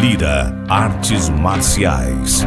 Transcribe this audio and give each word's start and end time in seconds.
Lira 0.00 0.54
Artes 0.68 1.28
Marciais. 1.28 2.46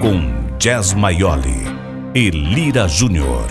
Com 0.00 0.56
Jazz 0.58 0.94
Maioli 0.94 1.66
e 2.14 2.30
Lira 2.30 2.88
Júnior. 2.88 3.46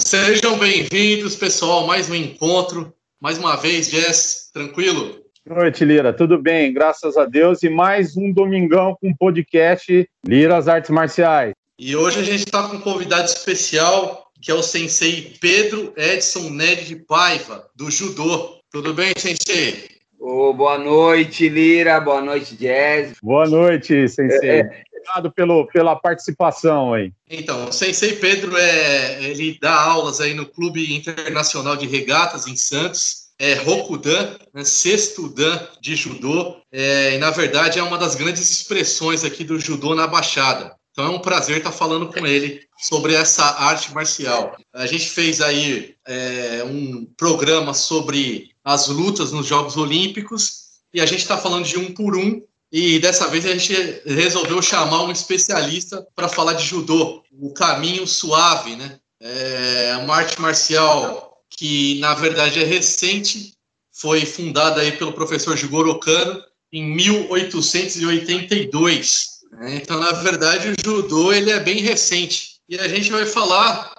Sejam 0.00 0.58
bem-vindos, 0.58 1.34
pessoal, 1.36 1.86
mais 1.86 2.10
um 2.10 2.14
encontro. 2.14 2.92
Mais 3.18 3.38
uma 3.38 3.56
vez, 3.56 3.88
Jess, 3.88 4.50
tranquilo? 4.52 5.25
Boa 5.46 5.60
noite, 5.60 5.84
Lira. 5.84 6.12
Tudo 6.12 6.42
bem, 6.42 6.72
graças 6.72 7.16
a 7.16 7.24
Deus. 7.24 7.62
E 7.62 7.68
mais 7.68 8.16
um 8.16 8.32
domingão 8.32 8.98
com 9.00 9.14
podcast 9.14 10.10
Lira 10.26 10.56
as 10.56 10.66
Artes 10.66 10.90
Marciais. 10.90 11.54
E 11.78 11.94
hoje 11.94 12.18
a 12.18 12.24
gente 12.24 12.40
está 12.40 12.64
com 12.64 12.78
um 12.78 12.80
convidado 12.80 13.26
especial, 13.26 14.28
que 14.42 14.50
é 14.50 14.54
o 14.54 14.62
sensei 14.62 15.36
Pedro 15.40 15.92
Edson 15.96 16.50
Ned 16.50 16.86
de 16.86 16.96
Paiva, 16.96 17.64
do 17.76 17.88
Judô. 17.92 18.58
Tudo 18.72 18.92
bem, 18.92 19.12
sensei? 19.16 19.88
Oh, 20.18 20.52
boa 20.52 20.78
noite, 20.78 21.48
Lira. 21.48 22.00
Boa 22.00 22.20
noite, 22.20 22.56
Jazz. 22.56 23.12
Boa 23.22 23.48
noite, 23.48 24.08
sensei. 24.08 24.50
É, 24.50 24.58
é. 24.58 24.82
Obrigado 24.96 25.30
pelo, 25.30 25.66
pela 25.68 25.94
participação 25.94 26.92
aí. 26.92 27.12
Então, 27.30 27.68
o 27.68 27.72
Sensei 27.72 28.14
Pedro 28.16 28.56
é, 28.56 29.22
ele 29.22 29.56
dá 29.62 29.80
aulas 29.80 30.20
aí 30.20 30.34
no 30.34 30.44
Clube 30.44 30.92
Internacional 30.92 31.76
de 31.76 31.86
Regatas 31.86 32.48
em 32.48 32.56
Santos 32.56 33.25
é 33.38 33.54
Rokudan, 33.54 34.36
né, 34.52 34.64
sexto 34.64 35.28
Dan 35.28 35.58
de 35.80 35.94
judô, 35.94 36.56
é, 36.72 37.14
e 37.14 37.18
na 37.18 37.30
verdade 37.30 37.78
é 37.78 37.82
uma 37.82 37.98
das 37.98 38.14
grandes 38.14 38.50
expressões 38.50 39.24
aqui 39.24 39.44
do 39.44 39.58
judô 39.58 39.94
na 39.94 40.06
Baixada. 40.06 40.74
Então 40.92 41.04
é 41.04 41.10
um 41.10 41.20
prazer 41.20 41.58
estar 41.58 41.72
falando 41.72 42.06
com 42.06 42.26
ele 42.26 42.62
sobre 42.78 43.14
essa 43.14 43.44
arte 43.44 43.92
marcial. 43.94 44.56
A 44.72 44.86
gente 44.86 45.10
fez 45.10 45.42
aí 45.42 45.94
é, 46.06 46.64
um 46.64 47.04
programa 47.18 47.74
sobre 47.74 48.50
as 48.64 48.88
lutas 48.88 49.30
nos 49.30 49.46
Jogos 49.46 49.76
Olímpicos 49.76 50.66
e 50.94 51.00
a 51.00 51.04
gente 51.04 51.20
está 51.20 51.36
falando 51.36 51.66
de 51.66 51.78
um 51.78 51.92
por 51.92 52.16
um. 52.16 52.42
E 52.72 52.98
dessa 52.98 53.28
vez 53.28 53.44
a 53.44 53.52
gente 53.52 53.74
resolveu 54.06 54.60
chamar 54.62 55.02
um 55.02 55.12
especialista 55.12 56.06
para 56.16 56.28
falar 56.28 56.54
de 56.54 56.64
judô, 56.64 57.22
o 57.30 57.52
caminho 57.52 58.06
suave, 58.06 58.74
né? 58.74 58.98
É 59.20 59.96
uma 59.98 60.16
arte 60.16 60.40
marcial 60.40 61.25
que 61.50 61.98
na 62.00 62.14
verdade 62.14 62.60
é 62.60 62.64
recente, 62.64 63.52
foi 63.92 64.26
fundada 64.26 64.80
aí 64.80 64.92
pelo 64.92 65.12
professor 65.12 65.56
Jigoro 65.56 65.98
Kano 65.98 66.42
em 66.72 66.84
1882. 66.94 69.26
Né? 69.52 69.76
Então, 69.76 69.98
na 69.98 70.12
verdade, 70.12 70.68
o 70.68 70.74
judô 70.84 71.32
ele 71.32 71.50
é 71.50 71.60
bem 71.60 71.80
recente. 71.80 72.56
E 72.68 72.78
a 72.78 72.86
gente 72.88 73.10
vai 73.10 73.24
falar, 73.24 73.90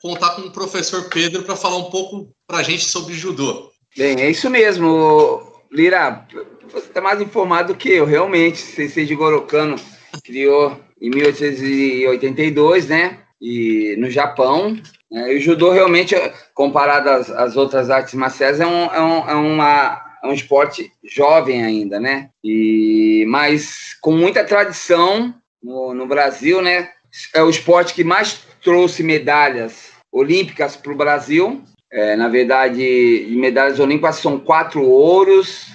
contar 0.00 0.30
com 0.30 0.42
o 0.42 0.52
professor 0.52 1.08
Pedro 1.08 1.42
para 1.42 1.56
falar 1.56 1.78
um 1.78 1.90
pouco 1.90 2.30
para 2.46 2.58
a 2.58 2.62
gente 2.62 2.84
sobre 2.84 3.14
judô. 3.14 3.72
Bem, 3.96 4.20
é 4.20 4.30
isso 4.30 4.48
mesmo, 4.48 5.42
Lira. 5.70 6.26
Você 6.72 6.86
está 6.86 7.00
mais 7.00 7.20
informado 7.20 7.74
que 7.74 7.88
eu, 7.88 8.04
realmente. 8.04 8.58
Sensei 8.58 9.06
Jigoro 9.06 9.42
Kano 9.42 9.76
criou 10.24 10.78
em 11.00 11.10
1882, 11.10 12.88
né? 12.88 13.18
E 13.42 13.96
no 13.98 14.08
Japão, 14.08 14.80
é, 15.12 15.32
e 15.34 15.36
o 15.36 15.40
judô 15.40 15.72
realmente, 15.72 16.14
comparado 16.54 17.10
às, 17.10 17.28
às 17.28 17.56
outras 17.56 17.90
artes 17.90 18.14
marciais, 18.14 18.60
é 18.60 18.66
um, 18.66 18.84
é 18.84 19.02
um, 19.02 19.30
é 19.30 19.34
uma, 19.34 20.04
é 20.22 20.26
um 20.28 20.32
esporte 20.32 20.92
jovem 21.02 21.64
ainda, 21.64 21.98
né? 21.98 22.30
E, 22.44 23.24
mas 23.26 23.96
com 24.00 24.12
muita 24.12 24.44
tradição 24.44 25.34
no, 25.60 25.92
no 25.92 26.06
Brasil, 26.06 26.62
né? 26.62 26.88
É 27.34 27.42
o 27.42 27.50
esporte 27.50 27.94
que 27.94 28.04
mais 28.04 28.46
trouxe 28.62 29.02
medalhas 29.02 29.90
olímpicas 30.12 30.76
para 30.76 30.92
o 30.92 30.96
Brasil. 30.96 31.64
É, 31.90 32.14
na 32.14 32.28
verdade, 32.28 33.26
medalhas 33.30 33.80
olímpicas 33.80 34.16
são 34.16 34.38
quatro 34.38 34.82
ouros, 34.82 35.66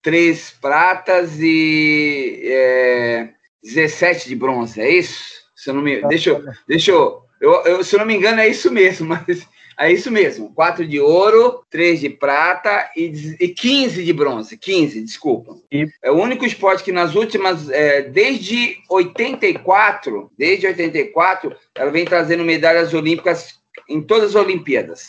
três 0.00 0.50
pratas 0.50 1.40
e 1.40 2.40
é, 2.44 3.28
17 3.64 4.28
de 4.28 4.36
bronze, 4.36 4.80
é 4.80 4.88
isso? 4.88 5.37
Se 5.58 5.70
eu 5.70 5.74
não 5.74 5.82
me... 5.82 6.00
deixa, 6.02 6.30
eu, 6.30 6.44
deixa, 6.68 6.92
eu, 6.92 7.20
eu, 7.40 7.52
eu, 7.64 7.84
se 7.84 7.96
eu 7.96 7.98
não 7.98 8.06
me 8.06 8.14
engano, 8.14 8.38
é 8.40 8.46
isso 8.46 8.70
mesmo, 8.70 9.08
mas 9.26 9.44
é 9.76 9.92
isso 9.92 10.08
mesmo. 10.08 10.54
Quatro 10.54 10.86
de 10.86 11.00
ouro, 11.00 11.64
três 11.68 11.98
de 11.98 12.08
prata 12.08 12.88
e, 12.96 13.36
e 13.40 13.48
15 13.48 14.04
de 14.04 14.12
bronze. 14.12 14.56
15, 14.56 15.02
desculpa. 15.02 15.56
E... 15.70 15.88
É 16.00 16.12
o 16.12 16.16
único 16.16 16.46
esporte 16.46 16.84
que 16.84 16.92
nas 16.92 17.16
últimas, 17.16 17.68
é, 17.70 18.02
desde 18.02 18.78
84, 18.88 20.30
desde 20.38 20.68
84, 20.68 21.56
ela 21.74 21.90
vem 21.90 22.04
trazendo 22.04 22.44
medalhas 22.44 22.94
olímpicas 22.94 23.58
em 23.88 24.00
todas 24.00 24.36
as 24.36 24.44
Olimpíadas. 24.44 25.08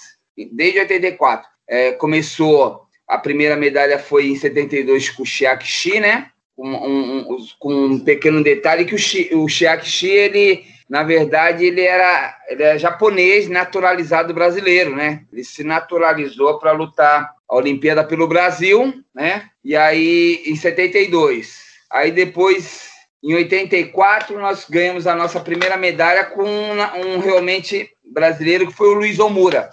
Desde 0.51 0.79
84. 0.79 1.47
É, 1.67 1.91
começou, 1.91 2.88
a 3.07 3.19
primeira 3.19 3.55
medalha 3.55 3.99
foi 3.99 4.29
em 4.29 4.35
72 4.35 5.11
com 5.11 5.21
o 5.21 5.27
Xiaxi, 5.27 5.99
né? 5.99 6.31
Um, 6.61 6.75
um, 6.75 7.37
com 7.57 7.73
um 7.73 7.99
pequeno 7.99 8.43
detalhe 8.43 8.83
que 8.83 8.93
o, 9.33 9.47
Xiaxi, 9.47 10.09
ele 10.09 10.65
na 10.89 11.03
verdade, 11.03 11.65
ele 11.65 11.81
era, 11.81 12.35
ele 12.49 12.63
é 12.63 12.77
japonês 12.79 13.47
naturalizado 13.47 14.33
brasileiro, 14.33 14.95
né? 14.95 15.21
Ele 15.31 15.43
se 15.43 15.63
naturalizou 15.63 16.57
para 16.57 16.71
lutar 16.71 17.31
a 17.47 17.55
Olimpíada 17.55 18.03
pelo 18.03 18.27
Brasil, 18.27 18.91
né? 19.13 19.49
E 19.63 19.75
aí, 19.75 20.41
em 20.47 20.55
72. 20.55 21.59
Aí 21.91 22.11
depois, 22.11 22.89
em 23.23 23.35
84, 23.35 24.39
nós 24.39 24.65
ganhamos 24.67 25.05
a 25.05 25.13
nossa 25.13 25.39
primeira 25.39 25.77
medalha 25.77 26.23
com 26.23 26.43
um 26.43 27.19
realmente 27.19 27.87
brasileiro 28.11 28.67
que 28.67 28.73
foi 28.73 28.89
o 28.89 28.93
Luiz 28.93 29.19
Omura. 29.19 29.69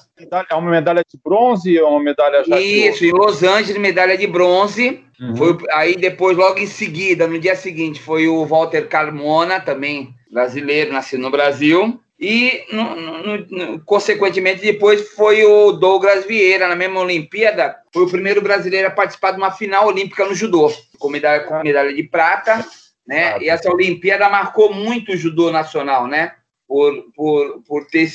É 0.50 0.54
uma 0.54 0.70
medalha 0.70 1.02
de 1.08 1.18
bronze 1.22 1.78
ou 1.80 1.90
uma 1.90 2.02
medalha 2.02 2.44
já 2.44 2.58
Isso, 2.60 3.04
em 3.04 3.12
Los 3.12 3.42
Angeles, 3.42 3.80
medalha 3.80 4.16
de 4.16 4.26
bronze. 4.26 5.04
Uhum. 5.20 5.36
Foi, 5.36 5.56
aí 5.70 5.96
depois, 5.96 6.36
logo 6.36 6.58
em 6.58 6.66
seguida, 6.66 7.26
no 7.26 7.38
dia 7.38 7.56
seguinte, 7.56 8.00
foi 8.00 8.28
o 8.28 8.44
Walter 8.44 8.88
Carmona, 8.88 9.60
também 9.60 10.14
brasileiro, 10.30 10.92
nascido 10.92 11.20
no 11.20 11.30
Brasil. 11.30 12.00
E, 12.18 12.64
no, 12.72 12.96
no, 12.96 13.46
no, 13.50 13.80
consequentemente, 13.84 14.62
depois 14.62 15.10
foi 15.10 15.44
o 15.44 15.72
Douglas 15.72 16.24
Vieira, 16.24 16.66
na 16.66 16.74
mesma 16.74 17.00
Olimpíada, 17.00 17.76
foi 17.92 18.04
o 18.04 18.10
primeiro 18.10 18.40
brasileiro 18.40 18.88
a 18.88 18.90
participar 18.90 19.32
de 19.32 19.36
uma 19.36 19.50
final 19.50 19.86
olímpica 19.86 20.24
no 20.24 20.34
judô, 20.34 20.72
com 20.98 21.10
medalha, 21.10 21.44
com 21.44 21.62
medalha 21.62 21.92
de 21.92 22.02
prata, 22.04 22.64
né? 23.06 23.38
E 23.40 23.50
essa 23.50 23.70
Olimpíada 23.70 24.30
marcou 24.30 24.72
muito 24.72 25.12
o 25.12 25.16
judô 25.16 25.50
nacional, 25.50 26.06
né? 26.06 26.32
Por, 26.66 27.12
por, 27.14 27.62
por 27.62 27.86
ter. 27.86 28.08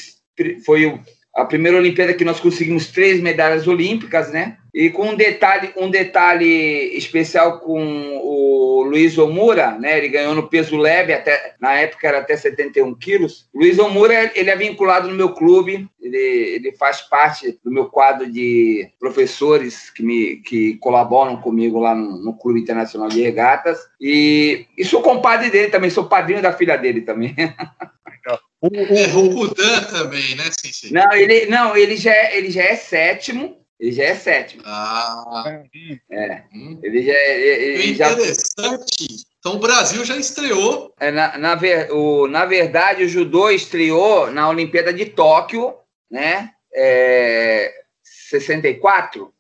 Foi 0.65 0.99
a 1.35 1.45
primeira 1.45 1.77
Olimpíada 1.77 2.13
que 2.13 2.25
nós 2.25 2.39
conseguimos 2.39 2.87
três 2.87 3.21
medalhas 3.21 3.67
olímpicas, 3.67 4.31
né? 4.31 4.57
E 4.73 4.89
com 4.89 5.09
um 5.09 5.15
detalhe, 5.15 5.73
um 5.77 5.89
detalhe 5.89 6.95
especial 6.95 7.59
com 7.59 8.17
o 8.17 8.83
Luiz 8.83 9.17
Omura, 9.17 9.77
né? 9.77 9.97
Ele 9.97 10.09
ganhou 10.09 10.35
no 10.35 10.47
peso 10.47 10.77
leve, 10.77 11.13
até 11.13 11.55
na 11.59 11.73
época 11.73 12.07
era 12.07 12.19
até 12.19 12.35
71 12.35 12.95
quilos. 12.95 13.47
Luiz 13.53 13.79
Omura, 13.79 14.31
ele 14.35 14.49
é 14.49 14.55
vinculado 14.55 15.07
no 15.07 15.15
meu 15.15 15.33
clube, 15.33 15.87
ele, 16.01 16.17
ele 16.17 16.71
faz 16.73 17.01
parte 17.01 17.57
do 17.63 17.71
meu 17.71 17.85
quadro 17.85 18.29
de 18.29 18.89
professores 18.99 19.89
que, 19.89 20.03
me, 20.03 20.37
que 20.37 20.75
colaboram 20.77 21.37
comigo 21.37 21.79
lá 21.79 21.95
no, 21.95 22.17
no 22.17 22.37
Clube 22.37 22.59
Internacional 22.59 23.07
de 23.07 23.21
Regatas. 23.21 23.79
E, 23.99 24.65
e 24.77 24.83
sou 24.83 25.01
compadre 25.01 25.49
dele 25.49 25.69
também, 25.69 25.89
sou 25.89 26.05
padrinho 26.05 26.41
da 26.41 26.53
filha 26.53 26.77
dele 26.77 27.01
também. 27.01 27.35
O, 28.61 28.67
o, 28.67 28.97
é 28.97 29.07
Rokudan 29.07 29.83
também, 29.85 30.35
né, 30.35 30.43
Sensei? 30.51 30.91
Não, 30.91 31.11
ele, 31.13 31.47
não 31.47 31.75
ele, 31.75 31.97
já, 31.97 32.13
é, 32.13 32.37
ele 32.37 32.51
já 32.51 32.63
é 32.63 32.75
sétimo. 32.75 33.57
Ele 33.79 33.91
já 33.91 34.03
é 34.03 34.15
sétimo. 34.15 34.61
Ah. 34.63 35.59
É. 36.11 36.43
Hum. 36.53 36.79
Ele 36.83 37.03
já 37.03 37.13
é. 37.13 37.41
Ele 37.41 37.91
interessante. 37.93 39.07
Já... 39.09 39.31
Então 39.39 39.55
o 39.55 39.59
Brasil 39.59 40.05
já 40.05 40.15
estreou. 40.15 40.93
É, 40.99 41.09
na, 41.09 41.35
na, 41.39 41.55
ver, 41.55 41.91
o, 41.91 42.27
na 42.27 42.45
verdade, 42.45 43.03
o 43.03 43.09
judô 43.09 43.49
estreou 43.49 44.29
na 44.29 44.47
Olimpíada 44.47 44.93
de 44.93 45.05
Tóquio, 45.07 45.73
né? 46.11 46.51
É, 46.71 47.73
64. 48.03 49.33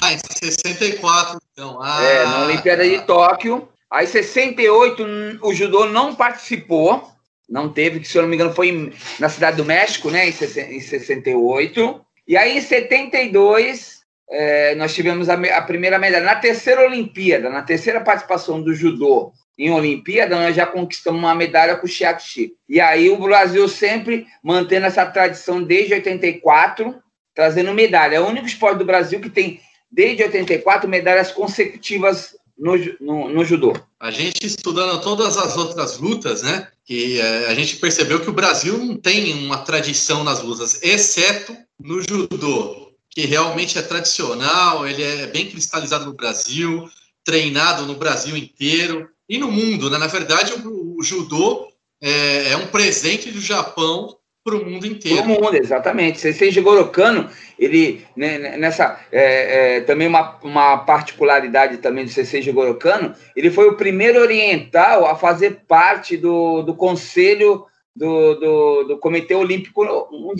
Ah, 0.00 0.12
em 0.12 0.18
64, 0.18 1.40
então. 1.52 1.82
Ah, 1.82 2.00
é, 2.00 2.24
na 2.24 2.44
Olimpíada 2.44 2.88
de 2.88 3.00
Tóquio. 3.00 3.68
Aí, 3.90 4.06
68, 4.06 5.04
o 5.42 5.52
judô 5.52 5.86
não 5.86 6.14
participou 6.14 7.17
não 7.48 7.68
teve, 7.68 8.00
que 8.00 8.08
se 8.08 8.18
eu 8.18 8.22
não 8.22 8.28
me 8.28 8.36
engano 8.36 8.52
foi 8.52 8.92
na 9.18 9.28
Cidade 9.28 9.56
do 9.56 9.64
México, 9.64 10.10
né, 10.10 10.28
em 10.28 10.80
68. 10.80 12.00
E 12.26 12.36
aí 12.36 12.58
em 12.58 12.60
72 12.60 13.98
é, 14.30 14.74
nós 14.74 14.94
tivemos 14.94 15.28
a, 15.28 15.34
a, 15.34 15.62
primeira 15.62 15.98
medalha. 15.98 16.24
Na 16.24 16.36
terceira 16.36 16.84
Olimpíada, 16.84 17.48
na 17.48 17.62
terceira 17.62 18.00
participação 18.00 18.60
do 18.60 18.74
judô 18.74 19.32
em 19.56 19.70
Olimpíada, 19.70 20.36
nós 20.36 20.54
já 20.54 20.66
conquistamos 20.66 21.18
uma 21.18 21.34
medalha 21.34 21.76
com 21.76 21.86
o 21.86 21.88
Xiaxi. 21.88 22.52
E 22.68 22.80
aí 22.80 23.08
o 23.08 23.18
Brasil 23.18 23.66
sempre 23.68 24.26
mantendo 24.42 24.86
essa 24.86 25.06
tradição 25.06 25.62
desde 25.62 25.94
84, 25.94 26.94
trazendo 27.34 27.72
medalha. 27.72 28.16
É 28.16 28.20
o 28.20 28.26
único 28.26 28.46
esporte 28.46 28.78
do 28.78 28.84
Brasil 28.84 29.20
que 29.20 29.30
tem, 29.30 29.60
desde 29.90 30.22
84, 30.22 30.88
medalhas 30.88 31.32
consecutivas 31.32 32.36
no, 32.56 32.76
no, 33.00 33.28
no, 33.30 33.44
judô? 33.44 33.74
A 33.98 34.10
gente 34.10 34.44
estudando 34.44 35.00
todas 35.00 35.36
as 35.38 35.56
outras 35.56 35.98
lutas, 35.98 36.42
né? 36.42 36.68
Que 36.88 37.20
é, 37.20 37.48
a 37.48 37.54
gente 37.54 37.76
percebeu 37.76 38.18
que 38.18 38.30
o 38.30 38.32
Brasil 38.32 38.78
não 38.78 38.96
tem 38.96 39.34
uma 39.44 39.58
tradição 39.58 40.24
nas 40.24 40.42
lutas, 40.42 40.82
exceto 40.82 41.54
no 41.78 42.00
judô, 42.00 42.94
que 43.10 43.26
realmente 43.26 43.78
é 43.78 43.82
tradicional, 43.82 44.88
ele 44.88 45.02
é 45.02 45.26
bem 45.26 45.50
cristalizado 45.50 46.06
no 46.06 46.14
Brasil, 46.14 46.88
treinado 47.22 47.84
no 47.84 47.94
Brasil 47.94 48.34
inteiro 48.34 49.06
e 49.28 49.36
no 49.36 49.52
mundo, 49.52 49.90
né? 49.90 49.98
Na 49.98 50.06
verdade, 50.06 50.54
o, 50.54 50.96
o 50.98 51.02
judô 51.02 51.68
é, 52.00 52.52
é 52.52 52.56
um 52.56 52.68
presente 52.68 53.30
do 53.30 53.40
Japão 53.40 54.17
para 54.48 54.56
o 54.56 54.70
mundo 54.70 54.86
inteiro. 54.86 55.22
Para 55.22 55.32
o 55.32 55.42
mundo, 55.42 55.56
exatamente. 55.56 56.18
Sensei 56.18 56.50
Jigoro 56.50 56.88
Kano, 56.88 57.28
ele, 57.58 58.04
né, 58.16 58.38
né, 58.38 58.56
nessa, 58.56 59.00
é, 59.12 59.76
é, 59.76 59.80
também 59.80 60.08
uma, 60.08 60.38
uma 60.42 60.78
particularidade 60.78 61.78
também 61.78 62.04
do 62.04 62.10
Sensei 62.10 62.42
Jigoro 62.42 62.74
Kano, 62.76 63.14
ele 63.36 63.50
foi 63.50 63.68
o 63.68 63.76
primeiro 63.76 64.20
oriental 64.20 65.06
a 65.06 65.14
fazer 65.14 65.62
parte 65.66 66.16
do, 66.16 66.62
do 66.62 66.74
conselho 66.74 67.66
do, 67.94 68.34
do, 68.34 68.84
do 68.84 68.98
Comitê 68.98 69.34
Olímpico 69.34 69.84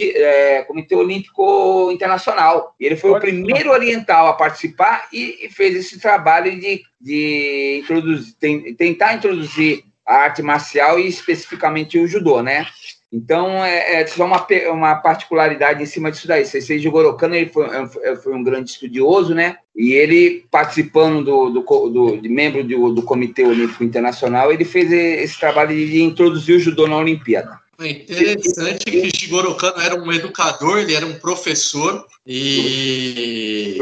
é, 0.01 0.63
Comitê 0.63 0.95
Olímpico 0.95 1.91
Internacional. 1.91 2.75
Ele 2.79 2.97
foi 2.97 3.11
Olha 3.11 3.19
o 3.19 3.21
primeiro 3.21 3.73
oriental 3.73 4.29
a 4.29 4.33
participar 4.33 5.09
e, 5.13 5.45
e 5.45 5.49
fez 5.51 5.75
esse 5.75 6.01
trabalho 6.01 6.59
de, 6.59 6.83
de 7.01 7.81
introduzir, 7.83 8.35
tem, 8.39 8.75
tentar 8.75 9.15
introduzir 9.15 9.85
a 10.07 10.15
arte 10.15 10.41
marcial 10.41 10.99
e 10.99 11.09
especificamente 11.09 11.99
o 11.99 12.07
judô, 12.07 12.43
né? 12.43 12.67
Então, 13.11 13.65
é, 13.65 14.03
é, 14.03 14.07
só 14.07 14.27
uma, 14.27 14.47
uma 14.71 14.95
particularidade 14.97 15.83
em 15.83 15.87
cima 15.87 16.11
disso 16.11 16.29
daí. 16.29 16.45
Sensei 16.45 16.79
Jigoro 16.79 17.17
Kano 17.17 17.35
ele 17.35 17.51
foi, 17.51 17.67
é, 18.03 18.17
foi 18.17 18.35
um 18.35 18.43
grande 18.43 18.71
estudioso, 18.71 19.35
né? 19.35 19.57
E 19.75 19.93
ele, 19.93 20.45
participando 20.51 21.25
do, 21.25 21.51
do, 21.51 21.89
do 21.89 22.17
de 22.21 22.29
membro 22.29 22.63
do, 22.63 22.93
do 22.93 23.03
Comitê 23.03 23.45
Olímpico 23.45 23.83
Internacional, 23.83 24.53
ele 24.53 24.65
fez 24.65 24.93
esse 24.93 25.39
trabalho 25.39 25.75
de 25.75 26.03
introduzir 26.03 26.57
o 26.57 26.61
judô 26.61 26.87
na 26.87 26.99
Olimpíada. 26.99 27.59
É 27.81 27.91
interessante 27.91 28.85
que 28.87 29.17
Shigoro 29.17 29.55
Kano 29.55 29.81
era 29.81 29.95
um 29.95 30.13
educador, 30.13 30.79
ele 30.79 30.95
era 30.95 31.07
um 31.07 31.15
professor 31.15 32.05
e 32.27 33.79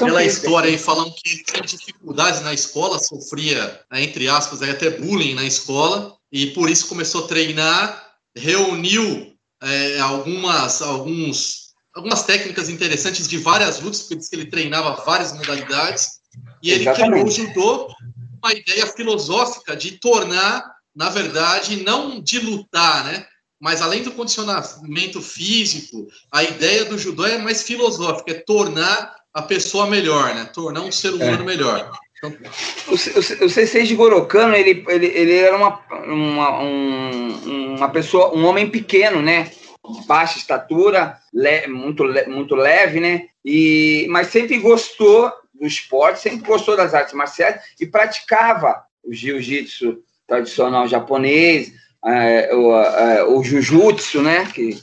pela 0.00 0.24
história 0.24 0.68
aí 0.68 0.76
falando 0.76 1.14
que 1.14 1.44
tinha 1.44 1.62
dificuldades 1.62 2.42
na 2.42 2.52
escola, 2.52 2.98
sofria, 2.98 3.80
entre 3.92 4.28
aspas, 4.28 4.62
até 4.62 4.90
bullying 4.90 5.34
na 5.34 5.44
escola 5.44 6.16
e 6.32 6.46
por 6.46 6.68
isso 6.68 6.88
começou 6.88 7.24
a 7.24 7.28
treinar 7.28 8.05
reuniu 8.36 9.34
é, 9.62 9.98
algumas, 9.98 10.82
alguns, 10.82 11.72
algumas 11.94 12.22
técnicas 12.22 12.68
interessantes 12.68 13.26
de 13.26 13.38
várias 13.38 13.80
lutas, 13.80 14.02
porque 14.02 14.16
disse 14.16 14.30
que 14.30 14.36
ele 14.36 14.50
treinava 14.50 15.02
várias 15.04 15.32
modalidades, 15.32 16.20
e 16.62 16.70
ele 16.70 16.92
criou 16.92 17.26
o 17.26 17.30
judô 17.30 17.88
uma 18.42 18.52
ideia 18.52 18.86
filosófica 18.86 19.74
de 19.74 19.92
tornar, 19.92 20.70
na 20.94 21.08
verdade, 21.08 21.82
não 21.82 22.20
de 22.20 22.38
lutar, 22.38 23.04
né? 23.04 23.26
Mas 23.58 23.80
além 23.80 24.02
do 24.02 24.12
condicionamento 24.12 25.22
físico, 25.22 26.06
a 26.30 26.44
ideia 26.44 26.84
do 26.84 26.98
judô 26.98 27.24
é 27.24 27.38
mais 27.38 27.62
filosófica, 27.62 28.30
é 28.30 28.34
tornar 28.34 29.16
a 29.32 29.42
pessoa 29.42 29.86
melhor, 29.86 30.34
né? 30.34 30.44
Tornar 30.44 30.82
um 30.82 30.92
ser 30.92 31.14
humano 31.14 31.42
é. 31.42 31.44
melhor. 31.44 31.90
O, 32.22 32.28
o, 32.28 32.94
o 32.94 33.48
C6 33.48 33.84
de 33.84 33.94
Gorokano, 33.94 34.54
ele, 34.54 34.84
ele, 34.88 35.06
ele 35.06 35.34
era 35.36 35.56
uma, 35.56 35.80
uma, 36.06 36.62
um, 36.62 37.74
uma 37.76 37.88
pessoa, 37.90 38.34
um 38.34 38.46
homem 38.46 38.70
pequeno, 38.70 39.20
né? 39.20 39.50
Baixa 40.06 40.38
estatura, 40.38 41.18
le, 41.32 41.66
muito, 41.66 42.04
muito 42.26 42.54
leve, 42.54 43.00
né? 43.00 43.26
E, 43.44 44.06
mas 44.08 44.28
sempre 44.28 44.58
gostou 44.58 45.30
do 45.54 45.66
esporte, 45.66 46.20
sempre 46.20 46.46
gostou 46.46 46.76
das 46.76 46.94
artes 46.94 47.12
marciais 47.12 47.60
e 47.78 47.86
praticava 47.86 48.82
o 49.04 49.12
jiu-jitsu 49.12 49.98
tradicional 50.26 50.88
japonês, 50.88 51.72
é, 52.04 52.54
o, 52.54 52.74
é, 52.76 53.24
o 53.24 53.42
jiu-jitsu, 53.42 54.22
né? 54.22 54.46
Que, 54.46 54.82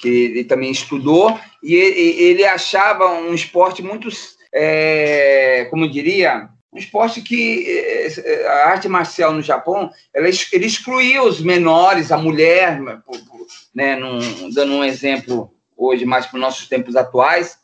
que 0.00 0.08
ele 0.08 0.44
também 0.44 0.70
estudou, 0.70 1.38
e 1.62 1.74
ele, 1.74 2.22
ele 2.22 2.44
achava 2.44 3.10
um 3.10 3.32
esporte 3.32 3.82
muito, 3.82 4.08
é, 4.52 5.66
como 5.70 5.90
diria, 5.90 6.50
um 6.74 6.78
esporte 6.78 7.22
que 7.22 7.64
eh, 7.68 8.12
eh, 8.18 8.46
a 8.48 8.70
arte 8.70 8.88
marcial 8.88 9.32
no 9.32 9.40
Japão, 9.40 9.90
ela, 10.12 10.28
ele 10.52 10.66
excluía 10.66 11.22
os 11.22 11.40
menores, 11.40 12.10
a 12.10 12.18
mulher, 12.18 12.80
né, 13.72 13.94
num, 13.94 14.50
dando 14.50 14.72
um 14.72 14.84
exemplo 14.84 15.54
hoje 15.76 16.04
mais 16.04 16.26
para 16.26 16.36
os 16.36 16.40
nossos 16.40 16.66
tempos 16.66 16.96
atuais, 16.96 17.56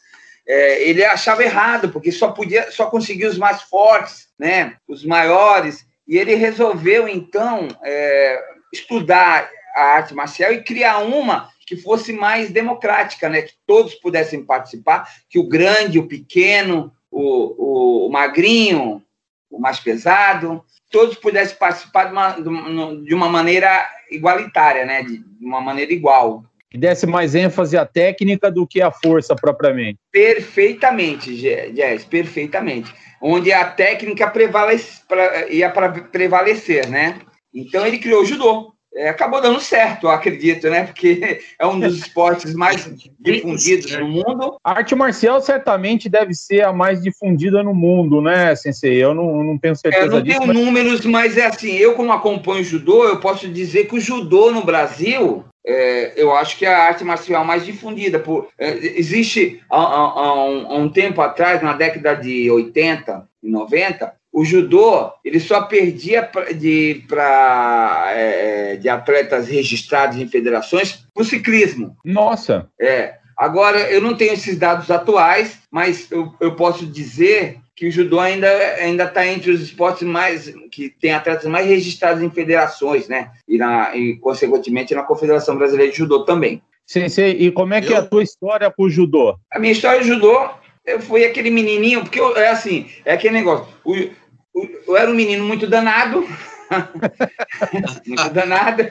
é, 0.46 0.88
ele 0.88 1.04
achava 1.04 1.42
errado, 1.42 1.90
porque 1.90 2.12
só 2.12 2.30
podia, 2.30 2.70
só 2.70 2.86
conseguia 2.86 3.28
os 3.28 3.38
mais 3.38 3.62
fortes, 3.62 4.28
né, 4.38 4.76
os 4.86 5.04
maiores, 5.04 5.84
e 6.06 6.16
ele 6.16 6.34
resolveu, 6.34 7.08
então, 7.08 7.68
é, 7.84 8.40
estudar 8.72 9.50
a 9.74 9.82
arte 9.82 10.14
marcial 10.14 10.52
e 10.52 10.62
criar 10.62 10.98
uma 10.98 11.50
que 11.66 11.76
fosse 11.76 12.12
mais 12.12 12.50
democrática, 12.50 13.28
né, 13.28 13.42
que 13.42 13.54
todos 13.66 13.94
pudessem 13.94 14.44
participar, 14.44 15.08
que 15.28 15.38
o 15.38 15.48
grande, 15.48 15.98
o 15.98 16.08
pequeno, 16.08 16.92
o, 17.10 18.04
o, 18.04 18.06
o 18.06 18.10
magrinho, 18.10 19.02
o 19.50 19.58
mais 19.58 19.80
pesado, 19.80 20.64
todos 20.90 21.16
pudessem 21.16 21.56
participar 21.56 22.04
de 22.04 22.48
uma, 22.48 22.94
de 23.02 23.14
uma 23.14 23.28
maneira 23.28 23.88
igualitária, 24.10 24.84
né? 24.84 25.02
de 25.02 25.22
uma 25.40 25.60
maneira 25.60 25.92
igual. 25.92 26.44
Que 26.70 26.78
desse 26.78 27.06
mais 27.06 27.34
ênfase 27.34 27.76
à 27.76 27.84
técnica 27.84 28.50
do 28.50 28.66
que 28.66 28.80
à 28.80 28.92
força 28.92 29.34
propriamente. 29.34 29.98
Perfeitamente, 30.12 31.34
Jess, 31.36 32.04
perfeitamente. 32.04 32.94
Onde 33.20 33.52
a 33.52 33.64
técnica 33.64 34.30
prevalece, 34.30 35.02
ia 35.50 35.68
para 35.68 35.90
prevalecer, 35.90 36.88
né? 36.88 37.18
Então 37.52 37.84
ele 37.84 37.98
criou 37.98 38.22
o 38.22 38.24
judô 38.24 38.72
acabou 39.08 39.40
dando 39.40 39.60
certo, 39.60 40.06
eu 40.06 40.10
acredito, 40.10 40.68
né? 40.68 40.84
Porque 40.84 41.40
é 41.58 41.66
um 41.66 41.78
dos 41.78 41.98
esportes 41.98 42.54
mais 42.54 42.88
difundidos 43.20 43.92
no 43.92 44.08
mundo. 44.08 44.56
A 44.64 44.72
arte 44.72 44.94
marcial 44.94 45.40
certamente 45.40 46.08
deve 46.08 46.34
ser 46.34 46.64
a 46.64 46.72
mais 46.72 47.02
difundida 47.02 47.62
no 47.62 47.74
mundo, 47.74 48.20
né, 48.20 48.54
Sensei? 48.56 49.02
Eu 49.02 49.14
não, 49.14 49.44
não 49.44 49.58
tenho 49.58 49.76
certeza 49.76 50.04
disso. 50.04 50.14
Eu 50.14 50.18
não 50.18 50.22
disso, 50.22 50.38
tenho 50.40 50.54
mas... 50.54 50.56
números, 50.56 51.06
mas 51.06 51.36
é 51.36 51.46
assim, 51.46 51.72
eu 51.76 51.94
como 51.94 52.12
acompanho 52.12 52.64
judô, 52.64 53.04
eu 53.04 53.20
posso 53.20 53.48
dizer 53.48 53.86
que 53.86 53.94
o 53.94 54.00
judô 54.00 54.50
no 54.50 54.64
Brasil, 54.64 55.44
é, 55.64 56.12
eu 56.16 56.34
acho 56.34 56.56
que 56.56 56.66
é 56.66 56.74
a 56.74 56.84
arte 56.84 57.04
marcial 57.04 57.44
mais 57.44 57.64
difundida. 57.64 58.18
Por, 58.18 58.48
é, 58.58 58.70
existe, 58.98 59.62
há, 59.70 59.78
há, 59.78 59.98
há, 59.98 60.44
um, 60.44 60.66
há 60.66 60.74
um 60.74 60.88
tempo 60.88 61.20
atrás, 61.20 61.62
na 61.62 61.74
década 61.74 62.14
de 62.14 62.50
80 62.50 63.28
e 63.42 63.50
90, 63.50 64.19
o 64.32 64.44
judô 64.44 65.10
ele 65.24 65.40
só 65.40 65.62
perdia 65.62 66.30
de, 66.54 67.02
pra, 67.08 68.12
é, 68.14 68.76
de 68.76 68.88
atletas 68.88 69.48
registrados 69.48 70.18
em 70.18 70.28
federações 70.28 71.04
para 71.12 71.22
o 71.22 71.24
ciclismo. 71.24 71.96
Nossa! 72.04 72.68
É. 72.80 73.14
Agora, 73.36 73.90
eu 73.90 74.00
não 74.02 74.14
tenho 74.14 74.34
esses 74.34 74.58
dados 74.58 74.90
atuais, 74.90 75.58
mas 75.70 76.10
eu, 76.10 76.34
eu 76.40 76.54
posso 76.54 76.86
dizer 76.86 77.56
que 77.74 77.88
o 77.88 77.90
judô 77.90 78.20
ainda 78.20 78.46
ainda 78.74 79.04
está 79.04 79.26
entre 79.26 79.50
os 79.50 79.62
esportes 79.62 80.06
mais 80.06 80.52
que 80.70 80.90
tem 80.90 81.14
atletas 81.14 81.46
mais 81.46 81.66
registrados 81.66 82.22
em 82.22 82.30
federações, 82.30 83.08
né? 83.08 83.30
E, 83.48 83.56
na, 83.56 83.96
e 83.96 84.16
consequentemente 84.16 84.94
na 84.94 85.02
Confederação 85.02 85.56
Brasileira 85.56 85.90
de 85.90 85.96
Judô 85.96 86.24
também. 86.24 86.62
Sensei, 86.84 87.30
e 87.30 87.50
como 87.50 87.72
é 87.72 87.80
que 87.80 87.92
eu... 87.92 87.96
é 87.96 88.00
a 88.00 88.04
tua 88.04 88.22
história 88.22 88.70
com 88.70 88.82
o 88.82 88.90
judô? 88.90 89.38
A 89.50 89.58
minha 89.58 89.72
história 89.72 90.02
de 90.02 90.08
judô 90.08 90.50
eu 90.84 91.00
fui 91.00 91.24
aquele 91.24 91.50
menininho, 91.50 92.02
porque 92.02 92.20
eu, 92.20 92.36
é 92.36 92.48
assim, 92.48 92.90
é 93.04 93.12
aquele 93.12 93.34
negócio. 93.34 93.66
O, 93.84 93.94
o, 93.94 94.10
eu 94.54 94.96
era 94.96 95.10
um 95.10 95.14
menino 95.14 95.44
muito 95.44 95.66
danado, 95.66 96.26
muito 98.06 98.30
danado, 98.30 98.88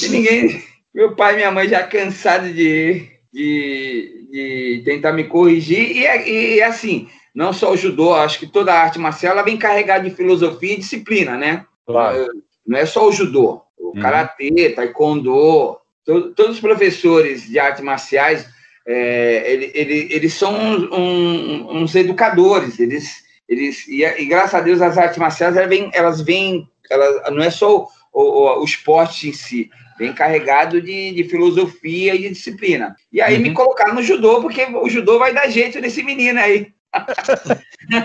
e 0.00 0.08
ninguém. 0.08 0.62
Meu 0.94 1.14
pai 1.14 1.34
e 1.34 1.36
minha 1.36 1.50
mãe 1.52 1.68
já 1.68 1.86
cansados 1.86 2.54
de, 2.54 3.06
de, 3.32 4.26
de 4.30 4.82
tentar 4.84 5.12
me 5.12 5.24
corrigir, 5.24 5.96
e, 5.96 6.56
e, 6.56 6.62
assim, 6.62 7.08
não 7.34 7.52
só 7.52 7.72
o 7.72 7.76
judô, 7.76 8.14
acho 8.14 8.38
que 8.38 8.46
toda 8.46 8.72
a 8.72 8.80
arte 8.80 8.98
marcial 8.98 9.34
ela 9.34 9.42
vem 9.42 9.56
carregada 9.56 10.08
de 10.08 10.16
filosofia 10.16 10.74
e 10.74 10.78
disciplina, 10.78 11.36
né? 11.36 11.64
Claro. 11.86 12.28
Não 12.66 12.78
é 12.78 12.86
só 12.86 13.06
o 13.06 13.12
judô, 13.12 13.62
o 13.78 13.88
uhum. 13.94 14.00
karatê, 14.00 14.70
taekwondo, 14.70 15.78
to, 16.04 16.32
todos 16.34 16.56
os 16.56 16.60
professores 16.60 17.46
de 17.46 17.58
artes 17.58 17.84
marciais 17.84 18.48
é, 18.90 19.52
ele, 19.52 19.70
ele, 19.74 20.08
eles 20.10 20.32
são 20.32 20.54
um, 20.54 21.82
uns 21.82 21.94
educadores, 21.94 22.80
eles, 22.80 23.22
eles 23.48 23.86
e, 23.88 24.04
e, 24.04 24.26
graças 24.26 24.54
a 24.54 24.60
Deus 24.60 24.82
as 24.82 24.98
artes 24.98 25.18
marciais 25.18 25.56
elas 25.56 25.68
vêm, 25.68 25.90
elas 25.94 26.20
vêm 26.20 26.68
elas, 26.90 27.32
não 27.32 27.42
é 27.42 27.50
só 27.50 27.88
o, 28.12 28.20
o, 28.20 28.60
o, 28.60 28.64
esporte 28.64 29.28
em 29.28 29.32
si, 29.32 29.70
vem 29.98 30.12
carregado 30.12 30.80
de, 30.80 31.12
de 31.12 31.24
filosofia 31.24 32.14
e 32.14 32.22
de 32.22 32.30
disciplina. 32.30 32.96
E 33.12 33.20
aí 33.20 33.36
uhum. 33.36 33.42
me 33.42 33.52
colocaram 33.52 33.94
no 33.94 34.02
judô, 34.02 34.40
porque 34.40 34.64
o 34.64 34.88
judô 34.88 35.18
vai 35.18 35.34
dar 35.34 35.48
jeito 35.48 35.80
nesse 35.80 36.02
menino 36.02 36.38
aí. 36.38 36.72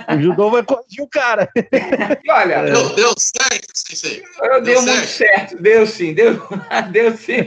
O 0.09 0.21
judô 0.21 0.51
vai 0.51 0.63
corrigir 0.63 1.01
o 1.01 1.07
cara. 1.07 1.49
Olha, 2.29 2.63
deu, 2.63 2.95
deu 2.95 3.13
certo, 3.17 3.71
Sensei. 3.73 4.23
Eu 4.41 4.61
deu, 4.61 4.75
deu 4.75 4.81
muito 4.81 5.07
certo, 5.07 5.61
deu 5.61 5.87
sim, 5.87 6.13
deu, 6.13 6.41
deu 6.91 7.15
sim, 7.15 7.45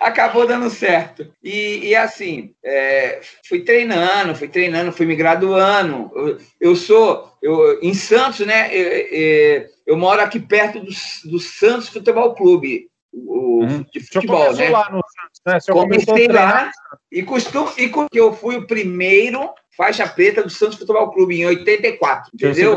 acabou 0.00 0.46
dando 0.46 0.68
certo. 0.70 1.32
E, 1.42 1.88
e 1.88 1.96
assim, 1.96 2.54
é, 2.64 3.20
fui 3.48 3.60
treinando, 3.60 4.34
fui 4.34 4.48
treinando, 4.48 4.92
fui 4.92 5.06
me 5.06 5.16
graduando. 5.16 6.10
Eu, 6.14 6.38
eu 6.60 6.76
sou, 6.76 7.32
eu, 7.42 7.80
em 7.80 7.94
Santos, 7.94 8.44
né? 8.46 8.68
Eu, 8.74 9.68
eu, 9.86 9.96
moro 9.96 10.20
aqui 10.20 10.40
perto 10.40 10.80
do, 10.80 10.90
do 11.30 11.38
Santos 11.38 11.88
Futebol 11.88 12.34
Clube 12.34 12.88
o 13.12 13.62
uhum. 13.62 13.84
de 13.92 14.00
futebol, 14.00 14.52
né? 14.52 14.68
Lá 14.68 14.90
no 14.90 15.00
Santos, 15.00 15.66
né? 15.68 15.72
Comecei 15.72 16.28
lá 16.28 16.70
e 17.10 17.22
costumo 17.22 17.72
e 17.78 17.88
que 17.88 18.20
eu 18.20 18.34
fui 18.34 18.56
o 18.56 18.66
primeiro 18.66 19.50
faixa 19.76 20.06
preta 20.06 20.42
do 20.42 20.50
Santos 20.50 20.78
Futebol 20.78 21.10
Clube 21.10 21.40
em 21.40 21.46
84, 21.46 22.30
entendeu? 22.34 22.76